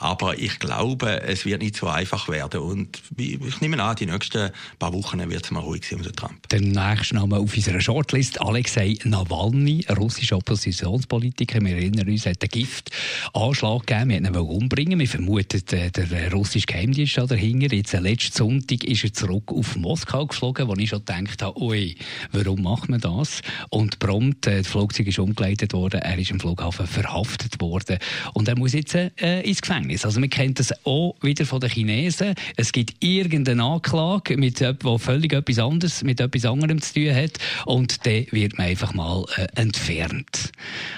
Aber 0.00 0.38
ich 0.38 0.58
glaube, 0.58 1.22
es 1.22 1.44
wird 1.44 1.60
nicht 1.60 1.76
so 1.76 1.86
einfach 1.86 2.28
werden. 2.28 2.60
Und 2.60 3.02
ich 3.16 3.60
nehme 3.60 3.82
an, 3.82 3.96
die 3.96 4.06
nächsten 4.06 4.50
paar 4.78 4.94
Wochen 4.94 5.18
wird 5.28 5.44
es 5.44 5.50
mal 5.50 5.60
ruhig 5.60 5.84
sein 5.86 5.98
unter 5.98 6.12
Trump. 6.12 6.48
Der 6.48 6.62
nächste 6.62 7.16
Name 7.16 7.36
auf 7.36 7.54
unserer 7.54 7.80
Shortlist, 7.80 8.40
Alexei 8.40 8.96
Nawalny, 9.04 9.84
russischer 9.94 10.38
Oppositionspolitiker. 10.38 11.60
Wir 11.60 11.76
erinnern 11.76 12.08
uns, 12.08 12.24
er 12.24 12.32
hat 12.32 12.42
einen 12.42 12.48
Giftanschlag 12.48 13.86
gegeben. 13.86 14.10
Wir 14.10 14.34
wollten 14.34 14.50
ihn 14.50 14.62
umbringen. 14.62 14.98
Wir 14.98 15.08
vermuten, 15.08 15.62
der 15.66 16.32
russische 16.32 16.66
Geheimdienst 16.66 17.18
dahinter. 17.18 17.76
Jetzt, 17.76 17.92
äh, 17.92 18.00
letzten 18.00 18.36
Sonntag 18.38 18.84
ist 18.84 19.04
er 19.04 19.12
zurück 19.12 19.52
auf 19.52 19.76
Moskau 19.76 20.26
geflogen, 20.26 20.66
wo 20.66 20.74
ich 20.76 20.88
schon 20.88 21.04
gedacht 21.04 21.42
habe, 21.42 21.60
ui, 21.60 21.94
warum 22.32 22.62
macht 22.62 22.88
man 22.88 23.00
das? 23.00 23.42
Und 23.68 23.98
prompt, 23.98 24.46
äh, 24.46 24.58
das 24.62 24.68
Flugzeug 24.68 25.08
ist 25.08 25.18
umgeleitet 25.18 25.74
worden, 25.74 26.00
er 26.00 26.18
ist 26.18 26.30
im 26.30 26.40
Flughafen 26.40 26.86
verhaftet 26.86 27.60
worden. 27.60 27.98
Und 28.32 28.48
er 28.48 28.58
muss 28.58 28.72
jetzt 28.72 28.94
äh, 28.94 29.42
ins 29.42 29.60
Gefängnis. 29.60 29.89
Gefängnis. 29.90 30.04
Also 30.04 30.20
man 30.20 30.30
kennt 30.30 30.58
das 30.58 30.72
auch 30.84 31.16
wieder 31.22 31.46
von 31.46 31.60
den 31.60 31.70
Chinesen. 31.70 32.34
Es 32.56 32.72
gibt 32.72 33.02
irgendeine 33.02 33.62
Anklage 33.62 34.36
mit 34.36 34.60
wo 34.82 34.98
völlig 34.98 35.32
etwas 35.32 35.58
anderes, 35.58 36.02
mit 36.02 36.20
etwas 36.20 36.44
anderem 36.44 36.80
zu 36.80 36.94
tun 36.94 37.14
hat 37.14 37.38
und 37.66 38.06
dann 38.06 38.26
wird 38.30 38.58
man 38.58 38.68
einfach 38.68 38.94
mal 38.94 39.24
äh, 39.36 39.46
entfernt. 39.54 40.52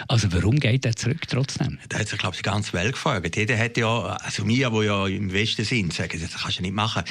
Also 0.08 0.32
warum 0.32 0.58
geht 0.58 0.84
er 0.84 0.96
zurück 0.96 1.22
trotzdem? 1.28 1.78
Da 1.88 1.98
hat 1.98 2.08
sich 2.08 2.18
glaube 2.18 2.34
ich 2.34 2.42
die 2.42 2.48
ganze 2.48 2.72
Welt 2.72 2.92
gefragt. 2.92 3.36
Jeder 3.36 3.58
hat 3.58 3.76
ja, 3.76 3.88
also 3.88 4.46
wir, 4.46 4.70
die 4.70 4.86
ja 4.86 5.06
im 5.06 5.32
Westen 5.32 5.64
sind, 5.64 5.92
sagen, 5.92 6.20
das 6.20 6.42
kannst 6.42 6.58
du 6.58 6.62
nicht 6.62 6.74
machen. 6.74 7.02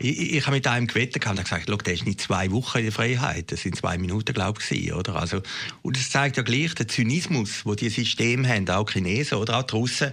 Ich, 0.00 0.34
ich 0.34 0.46
habe 0.46 0.54
mit 0.54 0.66
einem 0.68 0.86
gewettet 0.86 1.26
und 1.26 1.42
gesagt, 1.42 1.68
der 1.68 1.92
ist 1.92 2.06
nicht 2.06 2.20
zwei 2.20 2.52
Wochen 2.52 2.78
in 2.78 2.84
der 2.84 2.92
Freiheit, 2.92 3.50
das 3.50 3.62
sind 3.62 3.74
zwei 3.74 3.98
Minuten, 3.98 4.32
glaube 4.32 4.60
ich, 4.70 4.92
oder? 4.92 5.16
Also, 5.16 5.42
und 5.82 5.96
das 5.96 6.10
zeigt 6.10 6.36
ja 6.36 6.44
gleich 6.44 6.74
den 6.76 6.88
Zynismus, 6.88 7.66
wo 7.66 7.74
die 7.74 7.88
Systeme 7.88 8.48
haben, 8.48 8.68
auch 8.70 8.88
Chinesen 8.88 9.38
oder 9.38 9.58
auch 9.58 9.64
die 9.64 9.74
Russen 9.74 10.12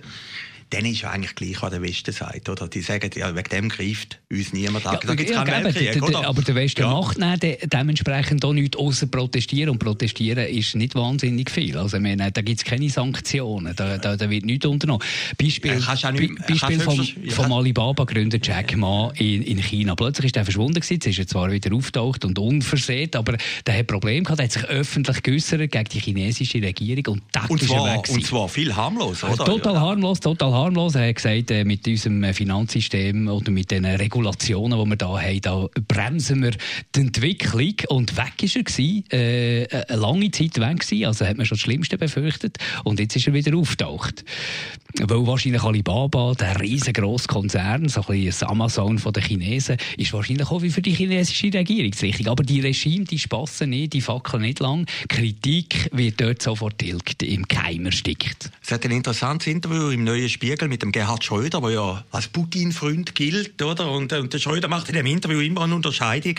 dann 0.71 0.85
ist 0.85 1.01
ja 1.01 1.11
eigentlich 1.11 1.35
gleich, 1.35 1.61
was 1.61 1.69
der 1.71 1.81
Westen 1.81 2.11
sagt. 2.11 2.49
Oder? 2.49 2.67
Die 2.67 2.81
sagen, 2.81 3.09
ja, 3.15 3.35
wegen 3.35 3.49
dem 3.49 3.69
greift 3.69 4.19
uns 4.31 4.51
niemand 4.51 4.85
an. 4.87 4.99
Ja, 5.03 5.15
da 5.15 5.23
ja, 5.23 5.43
keinen 5.43 5.65
Weltkrieg, 5.65 6.01
oder? 6.01 6.27
Aber 6.27 6.41
der 6.41 6.55
Westen 6.55 6.81
ja. 6.81 6.89
macht 6.89 7.21
dann 7.21 7.39
de 7.39 7.57
dementsprechend 7.65 8.43
auch 8.43 8.53
nichts 8.53 8.77
außer 8.77 9.07
protestieren. 9.07 9.69
Und 9.69 9.79
protestieren 9.79 10.47
ist 10.47 10.75
nicht 10.75 10.95
wahnsinnig 10.95 11.51
viel. 11.51 11.77
Also, 11.77 11.99
meine, 11.99 12.31
da 12.31 12.41
gibt 12.41 12.59
es 12.59 12.65
keine 12.65 12.89
Sanktionen. 12.89 13.75
Da, 13.75 13.97
da, 13.97 14.17
da, 14.17 14.29
wird 14.29 14.45
nichts 14.45 14.65
unternommen. 14.65 15.05
Beispiel, 15.37 15.79
ja, 15.79 16.11
nicht, 16.11 16.47
Beispiel 16.47 16.79
vom, 16.79 17.05
vom 17.29 17.53
Alibaba-Gründer 17.53 18.39
Jack 18.41 18.75
Ma 18.75 19.11
in, 19.15 19.43
in 19.43 19.61
China. 19.61 19.95
Plötzlich 19.95 20.27
ist 20.27 20.37
er 20.37 20.45
verschwunden 20.45 20.79
gewesen. 20.79 20.93
Jetzt 20.95 21.07
ist 21.07 21.19
er 21.19 21.27
zwar 21.27 21.51
wieder 21.51 21.73
auftaucht 21.75 22.25
und 22.25 22.39
unversehrt, 22.39 23.15
aber 23.15 23.37
der 23.67 23.77
hat 23.77 23.87
Probleme 23.87 24.23
gehabt. 24.23 24.39
Er 24.39 24.45
hat 24.45 24.51
sich 24.51 24.65
öffentlich 24.65 25.21
geäußert 25.21 25.71
gegen 25.71 25.89
die 25.89 25.99
chinesische 25.99 26.61
Regierung 26.61 27.15
und 27.15 27.23
das 27.31 27.49
und 27.49 27.61
ist 27.61 27.69
zwar, 27.69 27.89
er. 27.89 28.09
Und 28.09 28.25
zwar 28.25 28.49
viel 28.49 28.75
harmlos, 28.75 29.23
oder? 29.23 29.45
Total 29.45 29.79
harmlos, 29.79 30.19
total 30.19 30.54
harmlos. 30.55 30.95
Er 30.95 31.09
hat 31.09 31.15
gesagt, 31.15 31.51
äh, 31.51 31.63
mit 31.63 31.87
unserem 31.87 32.23
äh, 32.23 32.33
Finanzsystem 32.33 33.27
oder 33.27 33.51
mit 33.51 33.71
den 33.71 33.85
Regulationen, 33.85 34.79
die 34.79 34.89
wir 34.89 34.95
da 34.95 35.21
haben, 35.21 35.41
da 35.41 35.67
bremsen 35.87 36.41
wir 36.41 36.51
die 36.95 37.01
Entwicklung. 37.01 37.75
Und 37.89 38.17
weg 38.17 38.41
ist 38.41 38.55
er 38.55 38.63
gewesen, 38.63 39.03
äh, 39.11 39.67
eine 39.87 39.99
lange 39.99 40.31
Zeit 40.31 40.59
weg 40.59 40.79
gewesen, 40.79 41.05
also 41.05 41.25
hat 41.25 41.37
man 41.37 41.45
schon 41.45 41.57
das 41.57 41.61
Schlimmste 41.61 41.97
befürchtet. 41.97 42.57
Und 42.83 42.99
jetzt 42.99 43.15
ist 43.15 43.27
er 43.27 43.33
wieder 43.33 43.55
auftaucht. 43.57 44.23
Weil 45.01 45.27
wahrscheinlich 45.27 45.61
Alibaba, 45.61 46.33
der 46.35 46.61
riesengroße 46.61 47.27
Konzern, 47.27 47.89
so 47.89 47.99
ein 48.01 48.07
bisschen 48.07 48.25
das 48.27 48.43
Amazon 48.43 48.95
den 48.95 49.23
Chinesen, 49.23 49.77
ist 49.97 50.13
wahrscheinlich 50.13 50.49
auch 50.49 50.61
wie 50.61 50.69
für 50.69 50.81
die 50.81 50.93
chinesische 50.93 51.53
Regierung 51.53 51.91
richtig. 51.91 52.29
Aber 52.29 52.43
die 52.43 52.61
Regime, 52.61 53.03
die 53.03 53.19
spassen 53.19 53.71
nicht, 53.71 53.91
die 53.91 53.99
fackeln 53.99 54.43
nicht 54.43 54.59
lang. 54.59 54.85
Kritik 55.09 55.89
wird 55.91 56.21
dort 56.21 56.41
sofort 56.41 56.77
tilgt, 56.77 57.23
im 57.23 57.45
Keim 57.45 57.85
erstickt. 57.85 58.49
Es 58.63 58.71
hat 58.71 58.85
ein 58.85 58.91
interessantes 58.91 59.47
Interview 59.47 59.89
im 59.89 60.05
Neuen 60.05 60.29
Spiegel 60.29 60.69
mit 60.69 60.81
dem 60.81 60.93
Gerhard 60.93 61.25
Schröder, 61.25 61.59
der 61.59 61.71
ja 61.71 62.05
als 62.11 62.29
Putin-Freund 62.29 63.13
gilt, 63.15 63.61
oder? 63.61 63.91
Und, 63.91 64.13
äh, 64.13 64.19
und 64.19 64.31
der 64.31 64.39
Schröder 64.39 64.69
macht 64.69 64.87
in 64.87 64.95
dem 64.95 65.07
Interview 65.07 65.41
immer 65.41 65.63
eine 65.63 65.75
Unterscheidung 65.75 66.35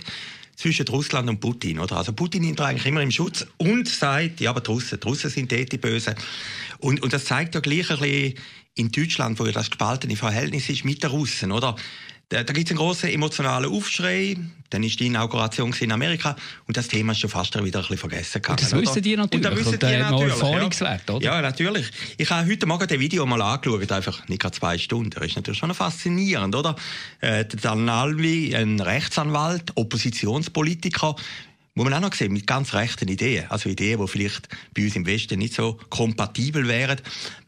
zwischen 0.57 0.89
Russland 0.89 1.29
und 1.29 1.39
Putin, 1.41 1.79
oder? 1.79 1.99
Also 1.99 2.13
Putin 2.13 2.43
nimmt 2.43 2.61
eigentlich 2.61 2.87
immer 2.87 3.03
im 3.03 3.11
Schutz 3.11 3.47
und 3.59 3.87
sagt, 3.87 4.41
ja, 4.41 4.51
aber 4.51 4.63
die 4.63 4.71
Russen, 4.71 4.99
die 4.99 5.07
Russen 5.07 5.31
sind 5.31 5.53
die, 5.53 5.67
die 5.67 5.77
Bösen. 5.77 6.15
Und, 6.79 7.03
und 7.03 7.13
das 7.13 7.25
zeigt 7.25 7.55
ja 7.55 7.61
gleich 7.61 7.91
ein 7.91 7.99
bisschen 7.99 8.35
in 8.75 8.93
Deutschland, 8.93 9.39
wo 9.39 9.47
ja 9.47 9.53
das 9.53 9.71
gespaltene 9.71 10.17
Verhältnis 10.17 10.69
ist 10.69 10.85
mit 10.85 11.03
den 11.03 11.11
Russen, 11.11 11.53
oder? 11.53 11.77
Da, 12.29 12.43
da 12.43 12.53
gibt 12.53 12.67
es 12.67 12.73
einen 12.73 12.79
großen 12.79 13.09
emotionalen 13.09 13.71
Aufschrei. 13.71 14.37
Dann 14.71 14.83
ist 14.83 14.99
die 14.99 15.07
Inauguration 15.07 15.73
in 15.79 15.93
Amerika 15.93 16.35
und 16.67 16.77
das 16.77 16.89
Thema 16.89 17.13
ist 17.13 17.21
schon 17.21 17.31
fast 17.31 17.55
wieder 17.55 17.79
ein 17.79 17.83
bisschen 17.83 17.99
vergessen 17.99 18.43
gegangen. 18.43 18.59
Und 18.59 18.73
das 18.73 18.81
wissen 18.81 19.03
die 19.03 19.17
natürlich. 19.17 19.47
Und 19.47 19.53
das 19.53 19.65
wissen 19.65 19.79
die 19.79 19.97
natürlich. 19.97 20.35
Erfahrungswert, 20.35 21.03
ja. 21.09 21.15
oder? 21.15 21.25
Ja, 21.25 21.41
natürlich. 21.41 21.89
Ich 22.17 22.29
habe 22.29 22.51
heute 22.51 22.67
Morgen 22.67 22.89
das 22.89 22.99
Video 22.99 23.25
mal 23.27 23.41
angeschaut, 23.41 23.93
einfach 23.93 24.27
nicht 24.27 24.43
gerade 24.43 24.57
zwei 24.57 24.77
Stunden. 24.77 25.11
Das 25.11 25.25
ist 25.25 25.37
natürlich 25.37 25.61
schon 25.61 25.73
faszinierend, 25.73 26.57
oder? 26.57 26.75
Äh, 27.21 27.45
der 27.45 27.61
Dan 27.61 27.89
Alvi, 27.89 28.57
ein 28.57 28.81
Rechtsanwalt, 28.81 29.71
Oppositionspolitiker, 29.77 31.15
muss 31.77 31.85
man 31.85 31.93
auch 31.93 32.01
noch 32.01 32.15
sehen, 32.15 32.33
mit 32.33 32.47
ganz 32.47 32.73
rechten 32.73 33.07
Ideen, 33.07 33.51
also 33.51 33.69
Ideen, 33.69 34.01
die 34.01 34.09
vielleicht 34.09 34.49
bei 34.75 34.85
uns 34.85 34.97
im 34.97 35.05
Westen 35.05 35.39
nicht 35.39 35.53
so 35.53 35.79
kompatibel 35.91 36.67
wären, 36.69 36.99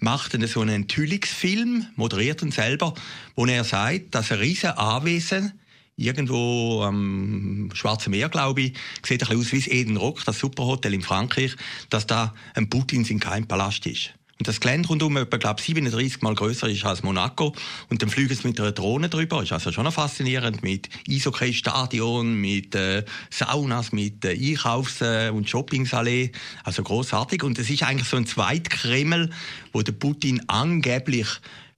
macht 0.01 0.35
er 0.35 0.47
so 0.47 0.61
einen 0.61 0.83
Enthüllungsfilm, 0.83 1.87
moderiert 1.97 2.43
ihn 2.43 2.53
selber, 2.53 2.93
wo 3.35 3.47
er 3.47 3.65
sagt, 3.65 4.15
dass 4.15 4.31
ein 4.31 4.39
riesen 4.39 4.71
Anwesen 4.73 5.59
irgendwo 5.97 6.83
am 6.83 7.71
Schwarzen 7.73 8.11
Meer, 8.11 8.29
glaube 8.29 8.61
ich, 8.61 8.75
sieht 9.03 9.23
ein 9.23 9.29
bisschen 9.29 9.41
aus 9.41 9.53
wie 9.53 9.59
das 9.61 9.67
Eden 9.69 9.97
Rock, 9.97 10.23
das 10.27 10.39
Superhotel 10.39 10.93
in 10.93 11.03
Frankreich, 11.03 11.57
dass 11.89 12.07
da 12.07 12.35
ein 12.55 12.69
Putin 12.69 13.07
sein 13.07 13.47
Palast 13.49 13.87
ist. 13.87 14.11
Und 14.39 14.47
das 14.47 14.61
Gelände 14.61 14.89
rundum 14.89 15.17
etwa, 15.17 15.37
glaube 15.37 15.61
37 15.61 16.23
Mal 16.23 16.35
größer 16.35 16.69
ist 16.69 16.85
als 16.85 17.03
Monaco. 17.03 17.55
Und 17.89 18.03
dann 18.03 18.09
fliegen 18.09 18.33
sie 18.33 18.47
mit 18.47 18.61
einer 18.61 18.71
Drohne 18.71 19.09
drüber. 19.09 19.43
Ist 19.43 19.53
also 19.53 19.73
schon 19.73 19.91
faszinierend. 19.91 20.63
Mit 20.63 20.89
Eishockey-Stadion, 21.09 22.35
mit 22.35 22.73
äh, 22.77 23.05
Saunas, 23.31 23.91
mit 23.91 24.25
äh, 24.25 24.39
Einkaufs- 24.39 25.01
äh, 25.01 25.31
und 25.31 25.51
Shoppingsallee. 25.51 26.31
Also 26.63 26.85
großartig. 26.85 27.43
Und 27.43 27.59
es 27.59 27.69
ist 27.69 27.83
eigentlich 27.83 28.09
so 28.09 28.17
ein 28.17 28.27
Zweitkreml, 28.27 29.31
wo 29.73 29.83
der 29.83 29.93
Putin 29.93 30.41
angeblich 30.47 31.27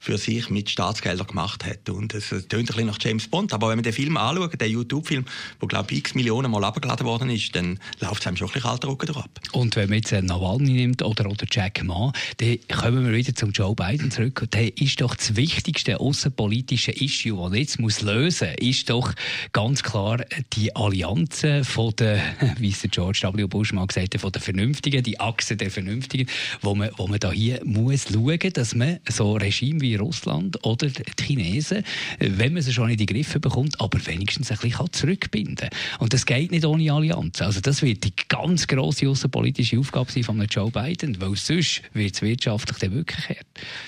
für 0.00 0.16
sich 0.16 0.49
mit 0.49 0.71
Staatsgeldern 0.71 1.26
gemacht 1.26 1.64
hat. 1.66 1.90
Und 1.90 2.14
es 2.14 2.30
tönt 2.30 2.52
ein 2.52 2.64
bisschen 2.64 2.87
nach 2.87 2.99
James 3.00 3.28
Bond. 3.28 3.52
Aber 3.52 3.69
wenn 3.69 3.76
man 3.76 3.83
den 3.83 3.92
Film 3.92 4.16
anschaut, 4.16 4.59
den 4.59 4.71
YouTube-Film, 4.73 5.26
wo, 5.61 5.66
glaube 5.66 5.92
ich, 5.92 5.99
x 5.99 6.14
Millionen 6.14 6.50
Mal 6.50 6.64
abgeladen 6.64 7.07
worden 7.07 7.28
ist, 7.28 7.54
dann 7.54 7.78
läuft 8.00 8.23
es 8.23 8.26
einem 8.26 8.38
schon 8.38 8.49
ein 8.49 8.54
bisschen 8.54 8.69
kalter 8.69 8.88
Rücken 8.88 9.14
ab. 9.14 9.28
Und 9.52 9.76
wenn 9.76 9.90
man 9.90 9.99
jetzt 9.99 10.12
Nawalny 10.12 10.73
nimmt 10.73 11.02
oder, 11.02 11.26
oder 11.26 11.45
Jack 11.50 11.85
Ma, 11.85 12.12
dann 12.38 12.59
kommen 12.69 13.04
wir 13.04 13.12
wieder 13.12 13.35
zum 13.35 13.50
Joe 13.50 13.75
Biden 13.75 14.11
zurück. 14.11 14.49
Der 14.52 14.75
ist 14.78 15.02
doch 15.02 15.14
das 15.14 15.37
wichtigste 15.37 16.00
außenpolitische 16.00 16.92
Issue, 16.92 17.37
das 17.45 17.52
er 17.52 17.59
jetzt 17.59 17.78
muss 17.78 18.00
lösen 18.00 18.49
muss, 18.59 18.69
ist 18.69 18.88
doch 18.88 19.12
ganz 19.52 19.83
klar 19.83 20.25
die 20.54 20.75
Allianzen 20.75 21.62
von 21.62 21.95
der, 21.99 22.23
wie 22.59 22.71
es 22.71 22.80
George 22.90 23.28
W. 23.35 23.45
Bush 23.45 23.75
mal 23.75 23.87
gesagt 23.87 24.14
hat, 24.14 24.21
von 24.21 24.33
der 24.33 24.40
Vernünftigen, 24.40 25.02
die 25.02 25.21
Achse 25.21 25.59
der 25.59 25.71
Vernünftigen, 25.71 26.26
wo 26.62 26.75
man, 26.75 26.90
wo 26.97 27.07
man 27.07 27.19
da 27.19 27.30
hier 27.30 27.61
muss 27.64 28.07
schauen, 28.11 28.38
dass 28.54 28.75
man 28.75 28.99
so 29.07 29.35
Regime 29.35 29.80
wie 29.83 29.89
wie 29.90 29.97
Russland 29.97 30.64
oder 30.64 30.88
die 30.88 31.23
Chinesen, 31.23 31.85
wenn 32.18 32.52
man 32.52 32.62
sie 32.62 32.73
schon 32.73 32.90
in 32.90 32.97
die 32.97 33.06
Griffe 33.06 33.40
bekommt, 33.40 33.80
aber 33.80 34.04
wenigstens 34.06 34.50
ein 34.50 34.59
bisschen 34.59 34.92
zurückbinden 34.92 35.56
kann. 35.56 35.70
Und 35.99 36.12
das 36.12 36.26
geht 36.26 36.52
nicht 36.52 36.64
ohne 36.64 36.92
Allianz. 36.92 37.42
Also 37.42 37.61
das 37.61 37.82
wird 37.82 38.04
die 38.04 38.12
ganz 38.28 38.66
grosse 38.66 39.09
außenpolitische 39.09 39.78
Aufgabe 39.78 40.11
sein 40.12 40.23
von 40.23 40.40
Joe 40.44 40.70
Biden, 40.70 41.20
weil 41.20 41.35
sonst 41.37 41.82
wird 41.92 42.14
es 42.14 42.23
wirtschaftlich 42.23 42.78
dann 42.78 42.92
wirklich 42.92 43.28
hart. 43.28 43.47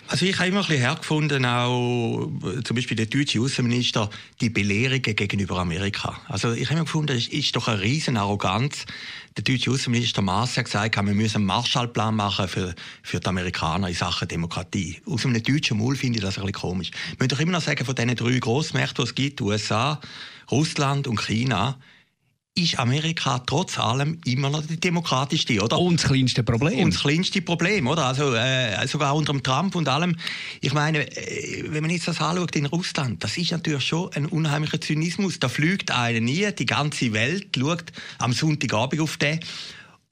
Also 0.08 0.26
ich 0.26 0.36
habe 0.38 0.48
immer 0.48 0.60
ein 0.60 0.66
bisschen 0.66 0.82
hergefunden, 0.82 1.44
auch 1.44 2.30
zum 2.64 2.74
Beispiel 2.74 2.96
der 2.96 3.06
deutsche 3.06 3.40
Außenminister, 3.40 4.10
die 4.40 4.50
Belehrungen 4.50 5.02
gegenüber 5.02 5.58
Amerika. 5.58 6.20
Also 6.28 6.52
ich 6.52 6.64
habe 6.66 6.74
immer 6.74 6.84
gefunden, 6.84 7.16
es 7.16 7.28
ist 7.28 7.54
doch 7.54 7.68
eine 7.68 7.80
riesen 7.80 8.16
Arroganz, 8.16 8.86
der 9.36 9.44
deutsche 9.44 9.70
Außenminister 9.70 10.20
Maas 10.20 10.56
hat 10.58 10.66
gesagt, 10.66 10.96
wir 10.96 11.02
müssen 11.02 11.36
einen 11.36 11.46
Marshallplan 11.46 12.14
machen 12.14 12.48
für, 12.48 12.74
für 13.02 13.18
die 13.18 13.26
Amerikaner 13.26 13.88
in 13.88 13.94
Sachen 13.94 14.28
Demokratie. 14.28 15.00
Aus 15.06 15.24
einem 15.24 15.42
deutschen 15.42 15.78
Maul 15.78 15.96
finde 15.96 16.18
ich 16.18 16.24
das 16.24 16.36
ein 16.36 16.42
bisschen 16.44 16.60
komisch. 16.60 16.90
Wir 16.90 17.16
müssen 17.18 17.28
doch 17.28 17.40
immer 17.40 17.52
noch 17.52 17.62
sagen, 17.62 17.84
von 17.84 17.94
diesen 17.94 18.14
drei 18.14 18.38
Grossmächten, 18.38 19.04
die 19.04 19.08
es 19.08 19.14
gibt, 19.14 19.40
USA, 19.40 20.00
Russland 20.50 21.06
und 21.06 21.16
China, 21.16 21.78
ist 22.54 22.78
Amerika 22.78 23.38
trotz 23.46 23.78
allem 23.78 24.20
immer 24.26 24.50
noch 24.50 24.66
die 24.66 24.78
demokratischste, 24.78 25.62
oder? 25.62 25.78
Und 25.78 26.02
das 26.02 26.10
kleinste 26.10 26.42
Problem. 26.42 26.80
Und 26.80 26.94
das 26.94 27.00
kleinste 27.00 27.40
Problem, 27.40 27.86
oder? 27.86 28.04
Also 28.04 28.34
äh, 28.34 28.86
sogar 28.86 29.14
unter 29.16 29.32
dem 29.32 29.42
Trump 29.42 29.74
und 29.74 29.88
allem. 29.88 30.16
Ich 30.60 30.74
meine, 30.74 31.10
äh, 31.16 31.64
wenn 31.68 31.82
man 31.82 31.90
jetzt 31.90 32.08
das 32.08 32.20
anschaut 32.20 32.54
in 32.54 32.66
Russland, 32.66 33.24
das 33.24 33.38
ist 33.38 33.52
natürlich 33.52 33.86
schon 33.86 34.12
ein 34.12 34.26
unheimlicher 34.26 34.80
Zynismus. 34.80 35.38
Da 35.40 35.48
fliegt 35.48 35.92
einer 35.92 36.20
nie, 36.20 36.52
die 36.52 36.66
ganze 36.66 37.14
Welt 37.14 37.48
schaut 37.58 37.84
am 38.18 38.34
Sonntagabend 38.34 39.00
auf 39.00 39.16
den 39.16 39.40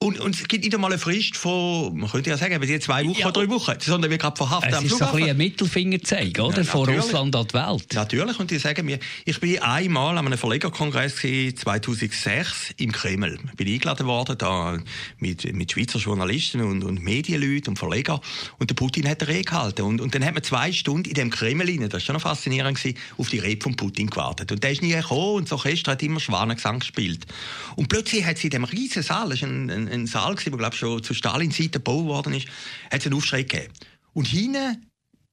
und, 0.03 0.19
und 0.19 0.33
es 0.33 0.47
gibt 0.47 0.63
nicht 0.63 0.73
einmal 0.73 0.91
eine 0.91 0.99
Frist 0.99 1.37
von, 1.37 1.95
man 1.95 2.09
könnte 2.09 2.31
ja 2.31 2.37
sagen, 2.37 2.59
wir 2.59 2.67
sind 2.67 2.81
zwei 2.81 3.05
Wochen 3.05 3.19
ja. 3.19 3.27
oder 3.27 3.45
drei 3.45 3.49
Wochen, 3.49 3.73
sondern 3.79 4.09
wir 4.09 4.17
gerade 4.17 4.35
verhaftet 4.35 4.71
Flughafen. 4.71 4.87
Es 4.87 4.91
ist 4.91 4.97
so 4.97 5.05
ein 5.05 5.11
bisschen 5.11 5.29
ein 5.29 5.37
Mittelfingerzeig, 5.37 6.39
oder? 6.39 6.57
Ja, 6.57 6.63
von 6.63 6.89
Russland 6.89 7.35
an 7.35 7.45
die 7.47 7.53
Welt. 7.53 7.93
Natürlich, 7.93 8.39
und 8.39 8.49
die 8.49 8.57
sagen 8.57 8.83
mir, 8.83 8.97
ich 9.25 9.39
bin 9.39 9.59
einmal 9.59 10.17
an 10.17 10.25
einem 10.25 10.39
Verlegerkongress 10.39 11.17
2006 11.17 12.73
im 12.77 12.91
Kreml. 12.91 13.37
Ich 13.51 13.57
bin 13.57 13.67
eingeladen 13.67 14.07
worden, 14.07 14.37
da 14.39 14.79
mit, 15.19 15.53
mit 15.53 15.71
Schweizer 15.71 15.99
Journalisten 15.99 16.61
und, 16.61 16.83
und 16.83 17.03
Medienleuten 17.03 17.69
und 17.69 17.77
Verleger. 17.77 18.21
Und 18.57 18.71
der 18.71 18.75
Putin 18.75 19.07
hat 19.07 19.21
eine 19.21 19.31
Rede 19.31 19.43
gehalten. 19.43 19.83
Und, 19.83 20.01
und 20.01 20.15
dann 20.15 20.25
hat 20.25 20.33
man 20.33 20.41
zwei 20.41 20.71
Stunden 20.71 21.09
in 21.09 21.13
dem 21.13 21.29
Kreml 21.29 21.67
rein, 21.67 21.81
das 21.81 21.93
war 21.93 21.99
schon 21.99 22.19
faszinierend, 22.19 22.75
gewesen, 22.75 22.97
auf 23.19 23.29
die 23.29 23.37
Rede 23.37 23.61
von 23.61 23.75
Putin 23.75 24.09
gewartet. 24.09 24.51
Und 24.51 24.63
der 24.63 24.71
ist 24.71 24.81
nie 24.81 24.93
gekommen 24.93 25.35
und 25.35 25.43
das 25.43 25.51
Orchester 25.51 25.91
hat 25.91 26.01
immer 26.01 26.19
Schwanengesang 26.19 26.79
gespielt. 26.79 27.27
Und 27.75 27.87
plötzlich 27.87 28.25
hat 28.25 28.39
sie 28.39 28.47
in 28.47 28.51
dem 28.51 28.63
riesen 28.63 29.03
Saal, 29.03 29.29
das 29.29 29.37
ist 29.37 29.43
ein, 29.43 29.69
ein 29.69 29.90
ein 29.91 30.07
Saal, 30.07 30.35
der 30.35 30.57
glaube 30.57 30.75
schon 30.75 31.03
zu 31.03 31.13
Stalin-Zeiten 31.13 31.71
gebaut 31.71 32.05
worden 32.05 32.33
ist, 32.33 32.47
hat 32.91 33.01
es 33.01 33.05
einen 33.05 33.15
Aufschrei 33.15 33.43
gegeben. 33.43 33.73
Und 34.13 34.27
hinten 34.27 34.85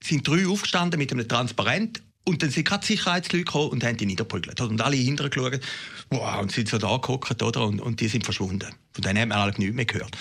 sind 0.03 0.27
drei 0.27 0.47
aufgestanden 0.47 0.99
mit 0.99 1.13
einem 1.13 1.27
Transparent 1.27 2.03
und 2.29 2.43
dann 2.43 2.51
sind 2.51 2.69
gerade 2.69 2.87
Sicherheitsleute 2.87 3.45
gekommen 3.45 3.71
und 3.71 3.85
haben 3.85 3.97
die 3.97 4.05
niederprügelt. 4.05 4.61
Und 4.61 4.81
alle 4.83 4.97
hinterher 4.97 5.31
geschaut 5.31 5.61
wow, 6.11 6.41
und 6.41 6.53
sind 6.53 6.69
so 6.69 6.77
da 6.77 6.95
geguckt, 6.97 7.43
oder? 7.43 7.67
Und, 7.67 7.81
und 7.81 8.01
die 8.01 8.09
sind 8.09 8.25
verschwunden. 8.25 8.69
Von 8.93 9.03
denen 9.03 9.21
hat 9.21 9.29
man 9.29 9.39
eigentlich 9.39 9.59
nichts 9.59 9.75
mehr 9.77 9.85
gehört. 9.87 10.17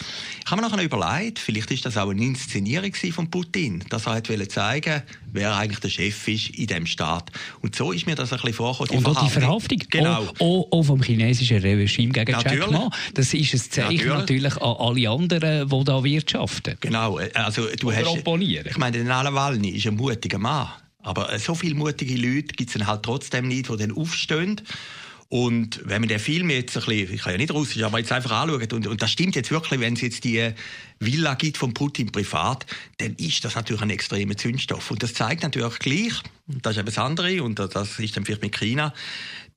Ich 0.45 0.49
habe 0.49 0.61
mir 0.61 0.69
nachher 0.69 0.83
überlegt, 0.83 1.39
vielleicht 1.39 1.69
ist 1.71 1.85
das 1.85 1.97
auch 1.97 2.09
eine 2.09 2.23
Inszenierung 2.23 2.93
von 3.11 3.29
Putin, 3.29 3.83
dass 3.89 4.05
er 4.05 4.13
wollte 4.13 4.47
zeigen, 4.47 5.01
wer 5.33 5.55
eigentlich 5.55 5.79
der 5.79 5.89
Chef 5.89 6.27
ist 6.27 6.51
in 6.51 6.67
diesem 6.67 6.85
Staat. 6.85 7.31
Und 7.61 7.75
so 7.75 7.91
ist 7.91 8.05
mir 8.05 8.15
das 8.15 8.31
ein 8.31 8.39
bisschen 8.39 8.53
vorgekommen. 8.53 9.05
Und 9.05 9.17
auch 9.17 9.23
die 9.23 9.29
Verhaftung. 9.29 9.79
Genau. 9.89 10.27
Auch, 10.39 10.71
auch, 10.71 10.83
vom 10.83 11.01
chinesischen 11.01 11.57
Regime 11.57 12.13
gegen 12.13 12.31
natürlich. 12.31 12.59
Jack 12.59 12.71
Ma. 12.71 12.89
Das 13.15 13.33
ist 13.33 13.53
ein 13.53 13.59
Zeichen 13.59 14.07
natürlich, 14.07 14.53
natürlich 14.53 14.57
an 14.57 14.75
alle 14.79 15.09
anderen, 15.09 15.69
die 15.69 15.83
da 15.83 16.03
wirtschaften. 16.03 16.77
Genau. 16.79 17.19
Also, 17.33 17.67
du 17.77 17.87
Oder 17.87 17.97
hast, 17.97 18.07
opponieren. 18.07 18.67
Ich 18.69 18.77
meine, 18.77 19.03
der 19.03 19.05
Nawalny 19.05 19.69
ist 19.71 19.87
ein 19.87 19.95
mutiger 19.95 20.37
Mann. 20.37 20.69
Aber 20.99 21.37
so 21.39 21.55
viele 21.55 21.75
mutige 21.75 22.15
Leute 22.15 22.55
gibt 22.55 22.75
es 22.75 22.85
halt 22.85 23.03
trotzdem 23.03 23.47
nicht, 23.47 23.69
die 23.69 23.77
dann 23.77 23.91
aufstehen 23.91 24.61
und 25.29 25.81
wenn 25.83 26.01
man 26.01 26.07
den 26.07 26.19
Film 26.19 26.49
jetzt 26.49 26.77
ein 26.77 26.85
bisschen, 26.85 27.13
ich 27.13 27.21
kann 27.21 27.33
ja 27.33 27.37
nicht 27.37 27.51
Russisch, 27.51 27.83
aber 27.83 27.99
jetzt 27.99 28.11
einfach 28.13 28.31
anschaut, 28.31 28.71
und, 28.71 28.87
und 28.87 29.01
das 29.01 29.11
stimmt 29.11 29.35
jetzt 29.35 29.51
wirklich, 29.51 29.79
wenn 29.81 29.93
es 29.93 30.01
jetzt 30.01 30.23
die 30.23 30.53
Villa 30.99 31.33
gibt 31.33 31.57
von 31.57 31.73
Putin 31.73 32.13
privat, 32.13 32.65
dann 32.99 33.13
ist 33.15 33.43
das 33.43 33.55
natürlich 33.55 33.81
ein 33.81 33.89
extremer 33.89 34.37
Zündstoff. 34.37 34.89
Und 34.89 35.03
das 35.03 35.13
zeigt 35.13 35.43
natürlich 35.43 35.79
gleich, 35.79 36.13
das 36.47 36.73
ist 36.73 36.79
eben 36.79 36.85
das 36.85 36.97
andere, 36.97 37.43
und 37.43 37.59
das 37.59 37.99
ist 37.99 38.15
dann 38.15 38.23
vielleicht 38.23 38.41
mit 38.41 38.55
China, 38.57 38.93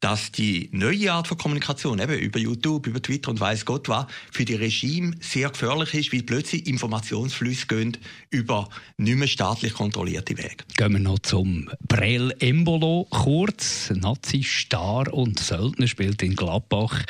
dass 0.00 0.32
die 0.32 0.68
neue 0.72 1.12
Art 1.12 1.28
von 1.28 1.36
Kommunikation, 1.36 2.00
eben 2.00 2.18
über 2.18 2.38
YouTube, 2.38 2.86
über 2.86 3.00
Twitter 3.02 3.30
und 3.30 3.38
weiß 3.38 3.64
Gott 3.66 3.88
was, 3.88 4.06
für 4.32 4.44
die 4.44 4.54
Regime 4.54 5.14
sehr 5.20 5.50
gefährlich 5.50 5.94
ist, 5.94 6.12
weil 6.12 6.22
plötzlich 6.22 6.66
Informationsflüsse 6.66 7.66
gehen 7.66 7.96
über 8.30 8.68
nicht 8.96 9.16
mehr 9.18 9.28
staatlich 9.28 9.74
kontrollierte 9.74 10.36
Wege. 10.38 10.64
Gehen 10.76 10.92
wir 10.92 11.00
noch 11.00 11.18
zum 11.18 11.70
Brel 11.86 12.34
Embolo 12.38 13.06
kurz. 13.10 13.90
Nazi, 13.94 14.42
Star 14.42 15.12
und 15.12 15.38
Söldner 15.38 15.86
spielt 15.86 16.22
in 16.22 16.34
Gladbach. 16.34 17.04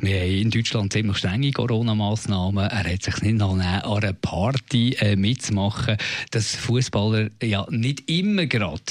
Wir 0.00 0.20
haben 0.20 0.30
in 0.30 0.50
Deutschland 0.50 0.92
ziemlich 0.92 1.18
strenge 1.18 1.50
Corona-Massnahmen. 1.50 2.68
Er 2.68 2.92
hat 2.92 3.02
sich 3.02 3.20
nicht 3.22 3.38
noch 3.38 3.54
an 3.54 3.60
einer 3.60 4.12
Party 4.12 4.94
äh, 5.00 5.16
mitzumachen. 5.16 5.96
Dass 6.30 6.54
Fußballer 6.54 7.30
ja 7.42 7.66
nicht 7.70 8.08
immer 8.08 8.46
gerade 8.46 8.82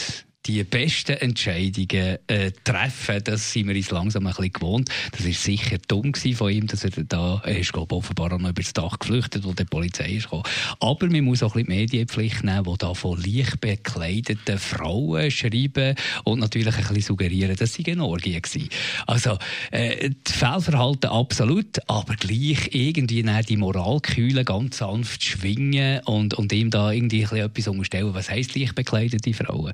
die 0.45 0.63
besten 0.63 1.13
Entscheidungen 1.13 2.17
äh, 2.27 2.51
treffen. 2.63 3.21
Das 3.23 3.51
sind 3.51 3.67
wir 3.67 3.75
uns 3.75 3.91
langsam 3.91 4.27
ein 4.27 4.33
bisschen 4.33 4.53
gewohnt. 4.53 4.89
Das 5.11 5.25
war 5.25 5.33
sicher 5.33 5.77
dumm 5.87 6.13
von 6.13 6.51
ihm, 6.51 6.67
dass 6.67 6.83
er 6.83 6.91
da, 6.91 7.41
er 7.43 7.59
ist 7.59 7.73
glaube 7.73 7.95
offenbar 7.95 8.33
auch 8.33 8.39
noch 8.39 8.49
über 8.49 8.61
das 8.61 8.73
Dach 8.73 8.99
geflüchtet, 8.99 9.43
wo 9.43 9.53
die 9.53 9.65
Polizei 9.65 10.11
ist 10.11 10.23
gekommen. 10.23 10.43
Aber 10.79 11.07
man 11.07 11.23
muss 11.23 11.43
auch 11.43 11.55
ein 11.55 11.65
bisschen 11.65 11.79
Medienpflicht 11.79 12.43
nehmen, 12.43 12.63
die 12.63 12.77
da 12.77 12.93
von 12.93 13.21
leicht 13.21 13.59
bekleideten 13.59 14.59
Frauen 14.59 15.31
schreiben 15.31 15.95
und 16.23 16.39
natürlich 16.39 16.75
ein 16.75 16.81
bisschen 16.81 17.01
suggerieren, 17.01 17.55
dass 17.55 17.73
sie 17.73 17.85
eine 17.91 18.05
Orgie 18.05 18.35
waren. 18.35 18.69
Also, 19.07 19.37
äh, 19.71 20.11
das 20.23 20.35
Fehlverhalten 20.35 21.09
absolut, 21.09 21.79
aber 21.87 22.15
gleich 22.15 22.69
irgendwie 22.71 23.23
die 23.47 23.57
Moralkühle 23.57 24.45
ganz 24.45 24.77
sanft 24.77 25.23
schwingen 25.23 26.01
und, 26.05 26.33
und 26.33 26.51
ihm 26.53 26.69
da 26.69 26.91
irgendwie 26.91 27.23
etwas 27.23 27.67
unterstellen. 27.67 28.13
Was 28.13 28.29
heisst 28.29 28.55
leicht 28.55 28.75
bekleidete 28.75 29.33
Frauen? 29.33 29.73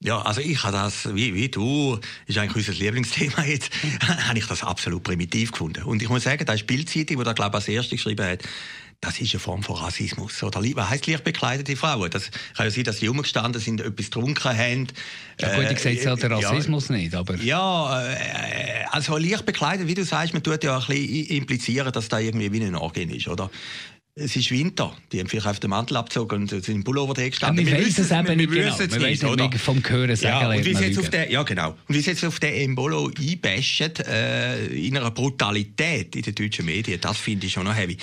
Ja, 0.00 0.20
also 0.20 0.42
ich 0.42 0.62
habe 0.62 0.74
das, 0.74 1.14
wie, 1.14 1.34
wie 1.34 1.48
du, 1.48 1.98
ist 2.26 2.36
eigentlich 2.36 2.68
unser 2.68 2.78
Lieblingsthema 2.78 3.44
jetzt, 3.44 3.70
habe 4.28 4.38
ich 4.38 4.46
das 4.46 4.62
absolut 4.62 5.02
primitiv 5.02 5.52
gefunden. 5.52 5.84
Und 5.84 6.02
ich 6.02 6.08
muss 6.08 6.24
sagen, 6.24 6.44
da 6.44 6.52
ist 6.52 6.66
Bildzeitung, 6.66 7.18
die 7.18 7.24
da, 7.24 7.32
glaube 7.32 7.50
ich, 7.50 7.54
als 7.54 7.68
erste 7.68 7.96
geschrieben 7.96 8.26
hat, 8.26 8.42
das 9.00 9.20
ist 9.20 9.32
eine 9.34 9.40
Form 9.40 9.62
von 9.62 9.76
Rassismus. 9.76 10.42
Oder 10.42 10.62
was 10.74 10.90
heisst 10.90 11.06
leicht 11.06 11.24
bekleidete 11.24 11.76
Frauen? 11.76 12.10
Das 12.10 12.30
kann 12.56 12.66
ja 12.66 12.70
sein, 12.70 12.84
dass 12.84 12.98
sie 12.98 13.08
umgestanden 13.08 13.60
sind, 13.60 13.80
etwas 13.80 14.06
getrunken 14.06 14.56
haben. 14.56 14.88
Ja 15.40 15.54
gut, 15.54 15.70
ich 15.70 15.78
sehe 15.78 15.92
jetzt 15.92 16.22
der 16.22 16.30
Rassismus 16.30 16.88
ja, 16.88 16.94
nicht, 16.96 17.14
aber... 17.14 17.36
Ja, 17.36 18.06
äh, 18.06 18.84
also 18.90 19.16
leicht 19.18 19.44
bekleidet, 19.44 19.86
wie 19.86 19.94
du 19.94 20.04
sagst, 20.04 20.32
man 20.32 20.42
tut 20.42 20.64
ja 20.64 20.78
ein 20.78 20.86
bisschen 20.86 21.26
implizieren, 21.26 21.92
dass 21.92 22.08
da 22.08 22.18
irgendwie 22.18 22.52
wie 22.52 22.64
ein 22.64 22.74
Organ 22.74 23.10
ist, 23.10 23.28
oder? 23.28 23.50
Es 24.18 24.34
ist 24.34 24.50
Winter. 24.50 24.96
Die 25.12 25.20
haben 25.20 25.26
vielleicht 25.26 25.46
auf 25.46 25.60
den 25.60 25.68
Mantel 25.68 25.98
abgezogen 25.98 26.40
und 26.40 26.48
sind 26.48 26.68
im 26.68 26.84
Pullover 26.84 27.12
drin 27.12 27.28
gestanden. 27.28 27.66
Ja, 27.66 27.72
wir, 27.72 27.80
wir 27.80 27.86
wissen 27.86 28.00
es 28.00 28.10
eben 28.10 28.36
nicht 28.38 28.50
genau. 28.50 28.88
Wir 28.98 29.08
nicht, 29.08 29.24
oder? 29.24 29.50
vom 29.58 29.82
Hören 29.86 30.16
sagen, 30.16 30.40
ja, 30.40 30.48
und 30.56 30.64
wie 30.64 30.72
jetzt 30.72 30.98
auf 30.98 31.10
den, 31.10 31.30
ja, 31.30 31.42
genau. 31.42 31.76
Und 31.86 31.94
wie 31.94 32.00
sie 32.00 32.12
jetzt 32.12 32.24
auf 32.24 32.40
den 32.40 32.54
Embolo 32.54 33.10
einbashen, 33.18 33.92
äh, 34.08 34.68
in 34.68 34.96
einer 34.96 35.10
Brutalität 35.10 36.16
in 36.16 36.22
den 36.22 36.34
deutschen 36.34 36.64
Medien, 36.64 36.98
das 36.98 37.18
finde 37.18 37.46
ich 37.46 37.52
schon 37.52 37.64
noch 37.64 37.76
heavy. 37.76 37.98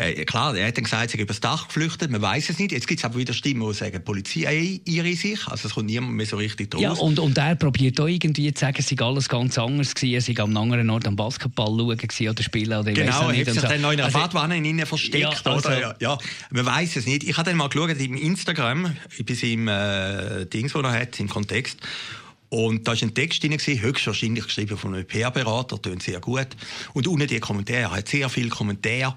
Äh, 0.00 0.24
klar, 0.24 0.56
er 0.56 0.68
hat 0.68 0.78
dann 0.78 0.84
gesagt, 0.84 1.10
sie 1.10 1.18
sind 1.18 1.24
übers 1.24 1.40
Dach 1.40 1.66
geflüchtet, 1.68 2.10
man 2.10 2.22
weiß 2.22 2.48
es 2.48 2.58
nicht. 2.58 2.72
Jetzt 2.72 2.88
gibt 2.88 3.00
es 3.00 3.04
aber 3.04 3.18
wieder 3.18 3.34
Stimmen, 3.34 3.68
die 3.68 3.74
sagen, 3.74 3.92
die 3.92 3.98
Polizei 3.98 4.80
irre 4.86 5.14
sich, 5.14 5.46
also 5.46 5.68
es 5.68 5.74
kommt 5.74 5.86
niemand 5.86 6.14
mehr 6.14 6.24
so 6.24 6.38
richtig 6.38 6.70
draus. 6.70 6.80
Ja, 6.80 6.92
und, 6.92 7.18
und 7.18 7.36
er 7.36 7.54
probiert 7.54 8.00
auch 8.00 8.06
irgendwie 8.06 8.52
zu 8.54 8.60
sagen, 8.60 8.76
es 8.78 8.88
sei 8.88 8.96
alles 8.98 9.28
ganz 9.28 9.58
anders 9.58 9.94
gewesen, 9.94 10.14
er 10.14 10.20
sei 10.22 10.42
am 10.42 10.56
anderen 10.56 10.88
Ort 10.88 11.06
am 11.06 11.16
Basketball 11.16 11.66
schauen 11.66 12.28
oder 12.30 12.42
spielen 12.42 12.78
oder 12.78 12.92
Genau, 12.92 13.28
er 13.28 13.46
hat 13.46 13.52
sich 13.52 13.62
dann 13.62 13.80
noch 13.82 13.92
in 13.92 14.00
einer 14.00 14.04
also, 14.06 14.18
Badwanne 14.18 14.56
in 14.56 14.64
ihnen 14.64 14.86
versteckt, 14.86 15.42
ja, 15.44 15.52
also, 15.52 15.68
oder? 15.68 15.80
Ja, 15.80 15.94
ja, 16.00 16.18
man 16.50 16.64
weiß 16.64 16.96
es 16.96 17.04
nicht. 17.04 17.24
Ich 17.24 17.36
habe 17.36 17.50
dann 17.50 17.58
mal 17.58 17.68
geschaut 17.68 17.90
im 17.90 18.16
Instagram, 18.16 18.96
bei 19.26 19.34
seinem 19.34 19.68
äh, 19.68 20.46
Dings, 20.46 20.72
das 20.72 20.82
er 20.82 20.92
hat, 20.92 21.20
im 21.20 21.28
Kontext, 21.28 21.78
und 22.48 22.88
da 22.88 22.92
war 22.92 23.02
ein 23.02 23.14
Text 23.14 23.44
drin, 23.44 23.52
höchstwahrscheinlich 23.52 24.44
geschrieben 24.44 24.76
von 24.76 24.94
einem 24.94 25.06
PR-Berater, 25.06 25.80
tönt 25.80 26.02
sehr 26.02 26.18
gut. 26.18 26.48
Und 26.94 27.06
unten 27.06 27.28
die 27.28 27.38
Kommentare, 27.38 27.82
er 27.82 27.90
hat 27.92 28.08
sehr 28.08 28.28
viele 28.28 28.48
Kommentare 28.48 29.14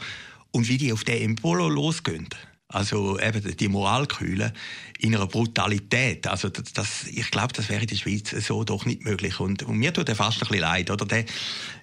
und 0.54 0.70
wie 0.70 0.78
die 0.78 0.94
auf 0.94 1.04
den 1.04 1.22
Embolo 1.22 1.68
losgehen. 1.68 2.30
Also 2.70 3.20
eben 3.20 3.56
die 3.56 3.68
Moralkühle 3.68 4.52
in 4.98 5.16
einer 5.16 5.28
Brutalität. 5.28 6.26
Also 6.26 6.50
das, 6.50 6.74
das 6.74 7.04
ich 7.06 7.30
glaube, 7.30 7.54
das 7.54 7.70
wäre 7.70 7.82
in 7.82 7.88
der 7.88 7.96
Schweiz 7.96 8.32
so 8.32 8.64
doch 8.64 8.86
nicht 8.86 9.04
möglich. 9.04 9.40
Und, 9.40 9.62
und 9.62 9.78
mir 9.78 9.94
tut 9.94 10.10
er 10.10 10.16
fast 10.16 10.38
ein 10.38 10.48
bisschen 10.48 10.62
leid. 10.62 10.90
Oder? 10.90 11.06
Der, 11.06 11.26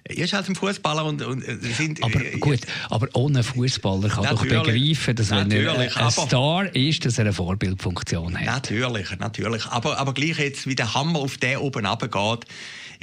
er 0.03 0.17
ist 0.17 0.33
halt 0.33 0.49
ein 0.49 0.55
Fußballer 0.55 1.05
und, 1.05 1.21
und 1.21 1.43
sind, 1.77 2.03
Aber 2.03 2.19
gut, 2.41 2.59
aber 2.89 3.07
ohne 3.13 3.41
Fußballer 3.41 4.09
kann 4.09 4.23
doch 4.25 4.45
begreifen, 4.45 5.15
dass 5.15 5.29
wenn 5.29 5.49
er 5.51 5.79
ein 5.79 6.11
Star 6.11 6.75
ist, 6.75 7.05
dass 7.05 7.17
er 7.17 7.25
eine 7.25 7.33
Vorbildfunktion 7.33 8.37
hat. 8.37 8.45
Natürlich, 8.45 9.17
natürlich. 9.17 9.65
Aber, 9.67 9.97
aber 9.97 10.13
gleich 10.13 10.39
jetzt, 10.39 10.67
wie 10.67 10.75
der 10.75 10.93
Hammer 10.93 11.19
auf 11.19 11.37
den 11.37 11.57
oben 11.57 11.85
runtergeht, 11.85 12.45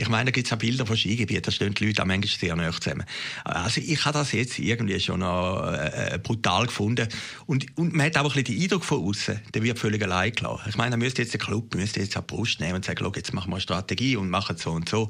ich 0.00 0.08
meine, 0.08 0.26
da 0.26 0.30
gibt 0.30 0.46
es 0.46 0.52
auch 0.52 0.58
Bilder 0.58 0.86
von 0.86 0.96
Skigebieten, 0.96 1.42
da 1.42 1.50
stehen 1.50 1.74
die 1.74 1.86
Leute 1.86 2.02
auch 2.02 2.06
manchmal 2.06 2.38
sehr 2.38 2.54
nah 2.54 2.70
zusammen. 2.70 3.04
Also 3.42 3.80
ich 3.80 4.04
habe 4.04 4.16
das 4.16 4.30
jetzt 4.30 4.60
irgendwie 4.60 5.00
schon 5.00 5.20
noch 5.20 5.66
äh, 5.72 6.14
äh, 6.14 6.18
brutal 6.18 6.66
gefunden. 6.66 7.08
Und, 7.46 7.66
und 7.76 7.94
man 7.94 8.06
hat 8.06 8.16
auch 8.16 8.20
ein 8.22 8.44
bisschen 8.44 8.56
den 8.56 8.62
Eindruck 8.62 8.84
von 8.84 9.04
außen, 9.04 9.40
der 9.52 9.62
wird 9.64 9.76
völlig 9.76 10.00
allein 10.04 10.30
gelassen. 10.30 10.66
Ich 10.68 10.76
meine, 10.76 10.92
da 10.92 10.96
müsste 10.96 11.22
jetzt 11.22 11.34
der 11.34 11.40
Club 11.40 11.74
müsste 11.74 11.98
jetzt 11.98 12.16
eine 12.16 12.22
Brust 12.22 12.60
nehmen 12.60 12.76
und 12.76 12.84
sagen, 12.84 13.04
jetzt 13.16 13.34
machen 13.34 13.50
wir 13.50 13.56
eine 13.56 13.60
Strategie 13.60 14.14
und 14.14 14.30
machen 14.30 14.56
so 14.56 14.70
und 14.70 14.88
so. 14.88 15.08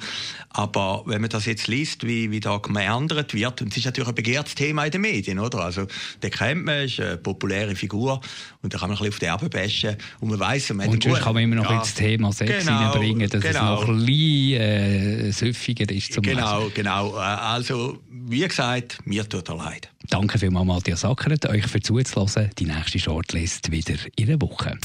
Aber 0.48 1.02
wenn 1.04 1.20
man 1.20 1.28
das 1.28 1.44
jetzt 1.44 1.68
liest, 1.68 2.06
wie, 2.06 2.30
wie 2.30 2.40
da 2.40 2.56
gemeandert 2.56 3.34
wird, 3.34 3.60
und 3.60 3.72
es 3.72 3.76
ist 3.76 3.84
natürlich 3.84 4.08
ein 4.08 4.14
begehrtes 4.14 4.54
Thema 4.54 4.86
in 4.86 4.90
den 4.90 5.02
Medien, 5.02 5.38
oder? 5.38 5.58
Also, 5.58 5.86
der 6.22 6.30
kennt 6.30 6.64
man, 6.64 6.84
ist 6.84 6.98
eine 6.98 7.18
populäre 7.18 7.76
Figur 7.76 8.22
und 8.62 8.72
da 8.72 8.78
kann 8.78 8.88
man 8.88 8.96
ein 8.96 9.10
bisschen 9.10 9.12
auf 9.12 9.18
die 9.18 9.26
Erbe 9.26 9.48
bashen 9.50 9.96
und 10.20 10.30
man 10.30 10.40
weiss, 10.40 10.72
man 10.72 10.88
Und 10.88 11.02
sonst 11.02 11.20
kann 11.20 11.34
man 11.34 11.42
immer 11.42 11.56
noch 11.56 11.70
ja, 11.70 11.78
ins 11.78 11.92
Thema 11.92 12.32
Sex 12.32 12.64
genau, 12.64 12.90
reinbringen, 12.90 13.28
dass 13.28 13.42
genau. 13.42 13.74
es 13.74 13.80
noch 13.80 13.88
ein 13.88 14.06
bisschen, 14.06 14.60
äh, 14.60 14.77
süffiger 15.32 15.90
ist 15.90 16.12
zum 16.12 16.22
Genau, 16.22 16.60
Lesen. 16.60 16.74
genau. 16.74 17.16
Äh, 17.16 17.20
also, 17.20 17.98
wie 18.10 18.46
gesagt, 18.46 18.98
mir 19.04 19.28
tut 19.28 19.48
er 19.48 19.56
leid. 19.56 19.90
Danke 20.10 20.38
vielmals, 20.38 20.66
Matthias 20.66 21.04
Ackert, 21.04 21.46
euch 21.46 21.66
für 21.66 21.80
zuzulassen. 21.80 22.50
Die 22.58 22.64
nächste 22.64 22.98
Shortlist 22.98 23.70
wieder 23.70 23.94
in 24.16 24.28
einer 24.30 24.40
Woche. 24.40 24.76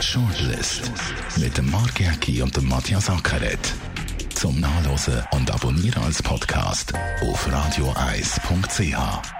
Shortlist 0.00 0.90
mit 1.36 1.56
dem 1.58 1.70
Mark 1.70 2.00
Jäcki 2.00 2.42
und 2.42 2.56
dem 2.56 2.68
Matthias 2.68 3.08
Ackeret. 3.10 3.58
Zum 4.34 4.58
Nachlesen 4.60 5.22
und 5.32 5.50
Abonnieren 5.50 6.02
als 6.02 6.22
Podcast 6.22 6.92
auf 7.22 7.46
radioeis.ch. 7.52 9.39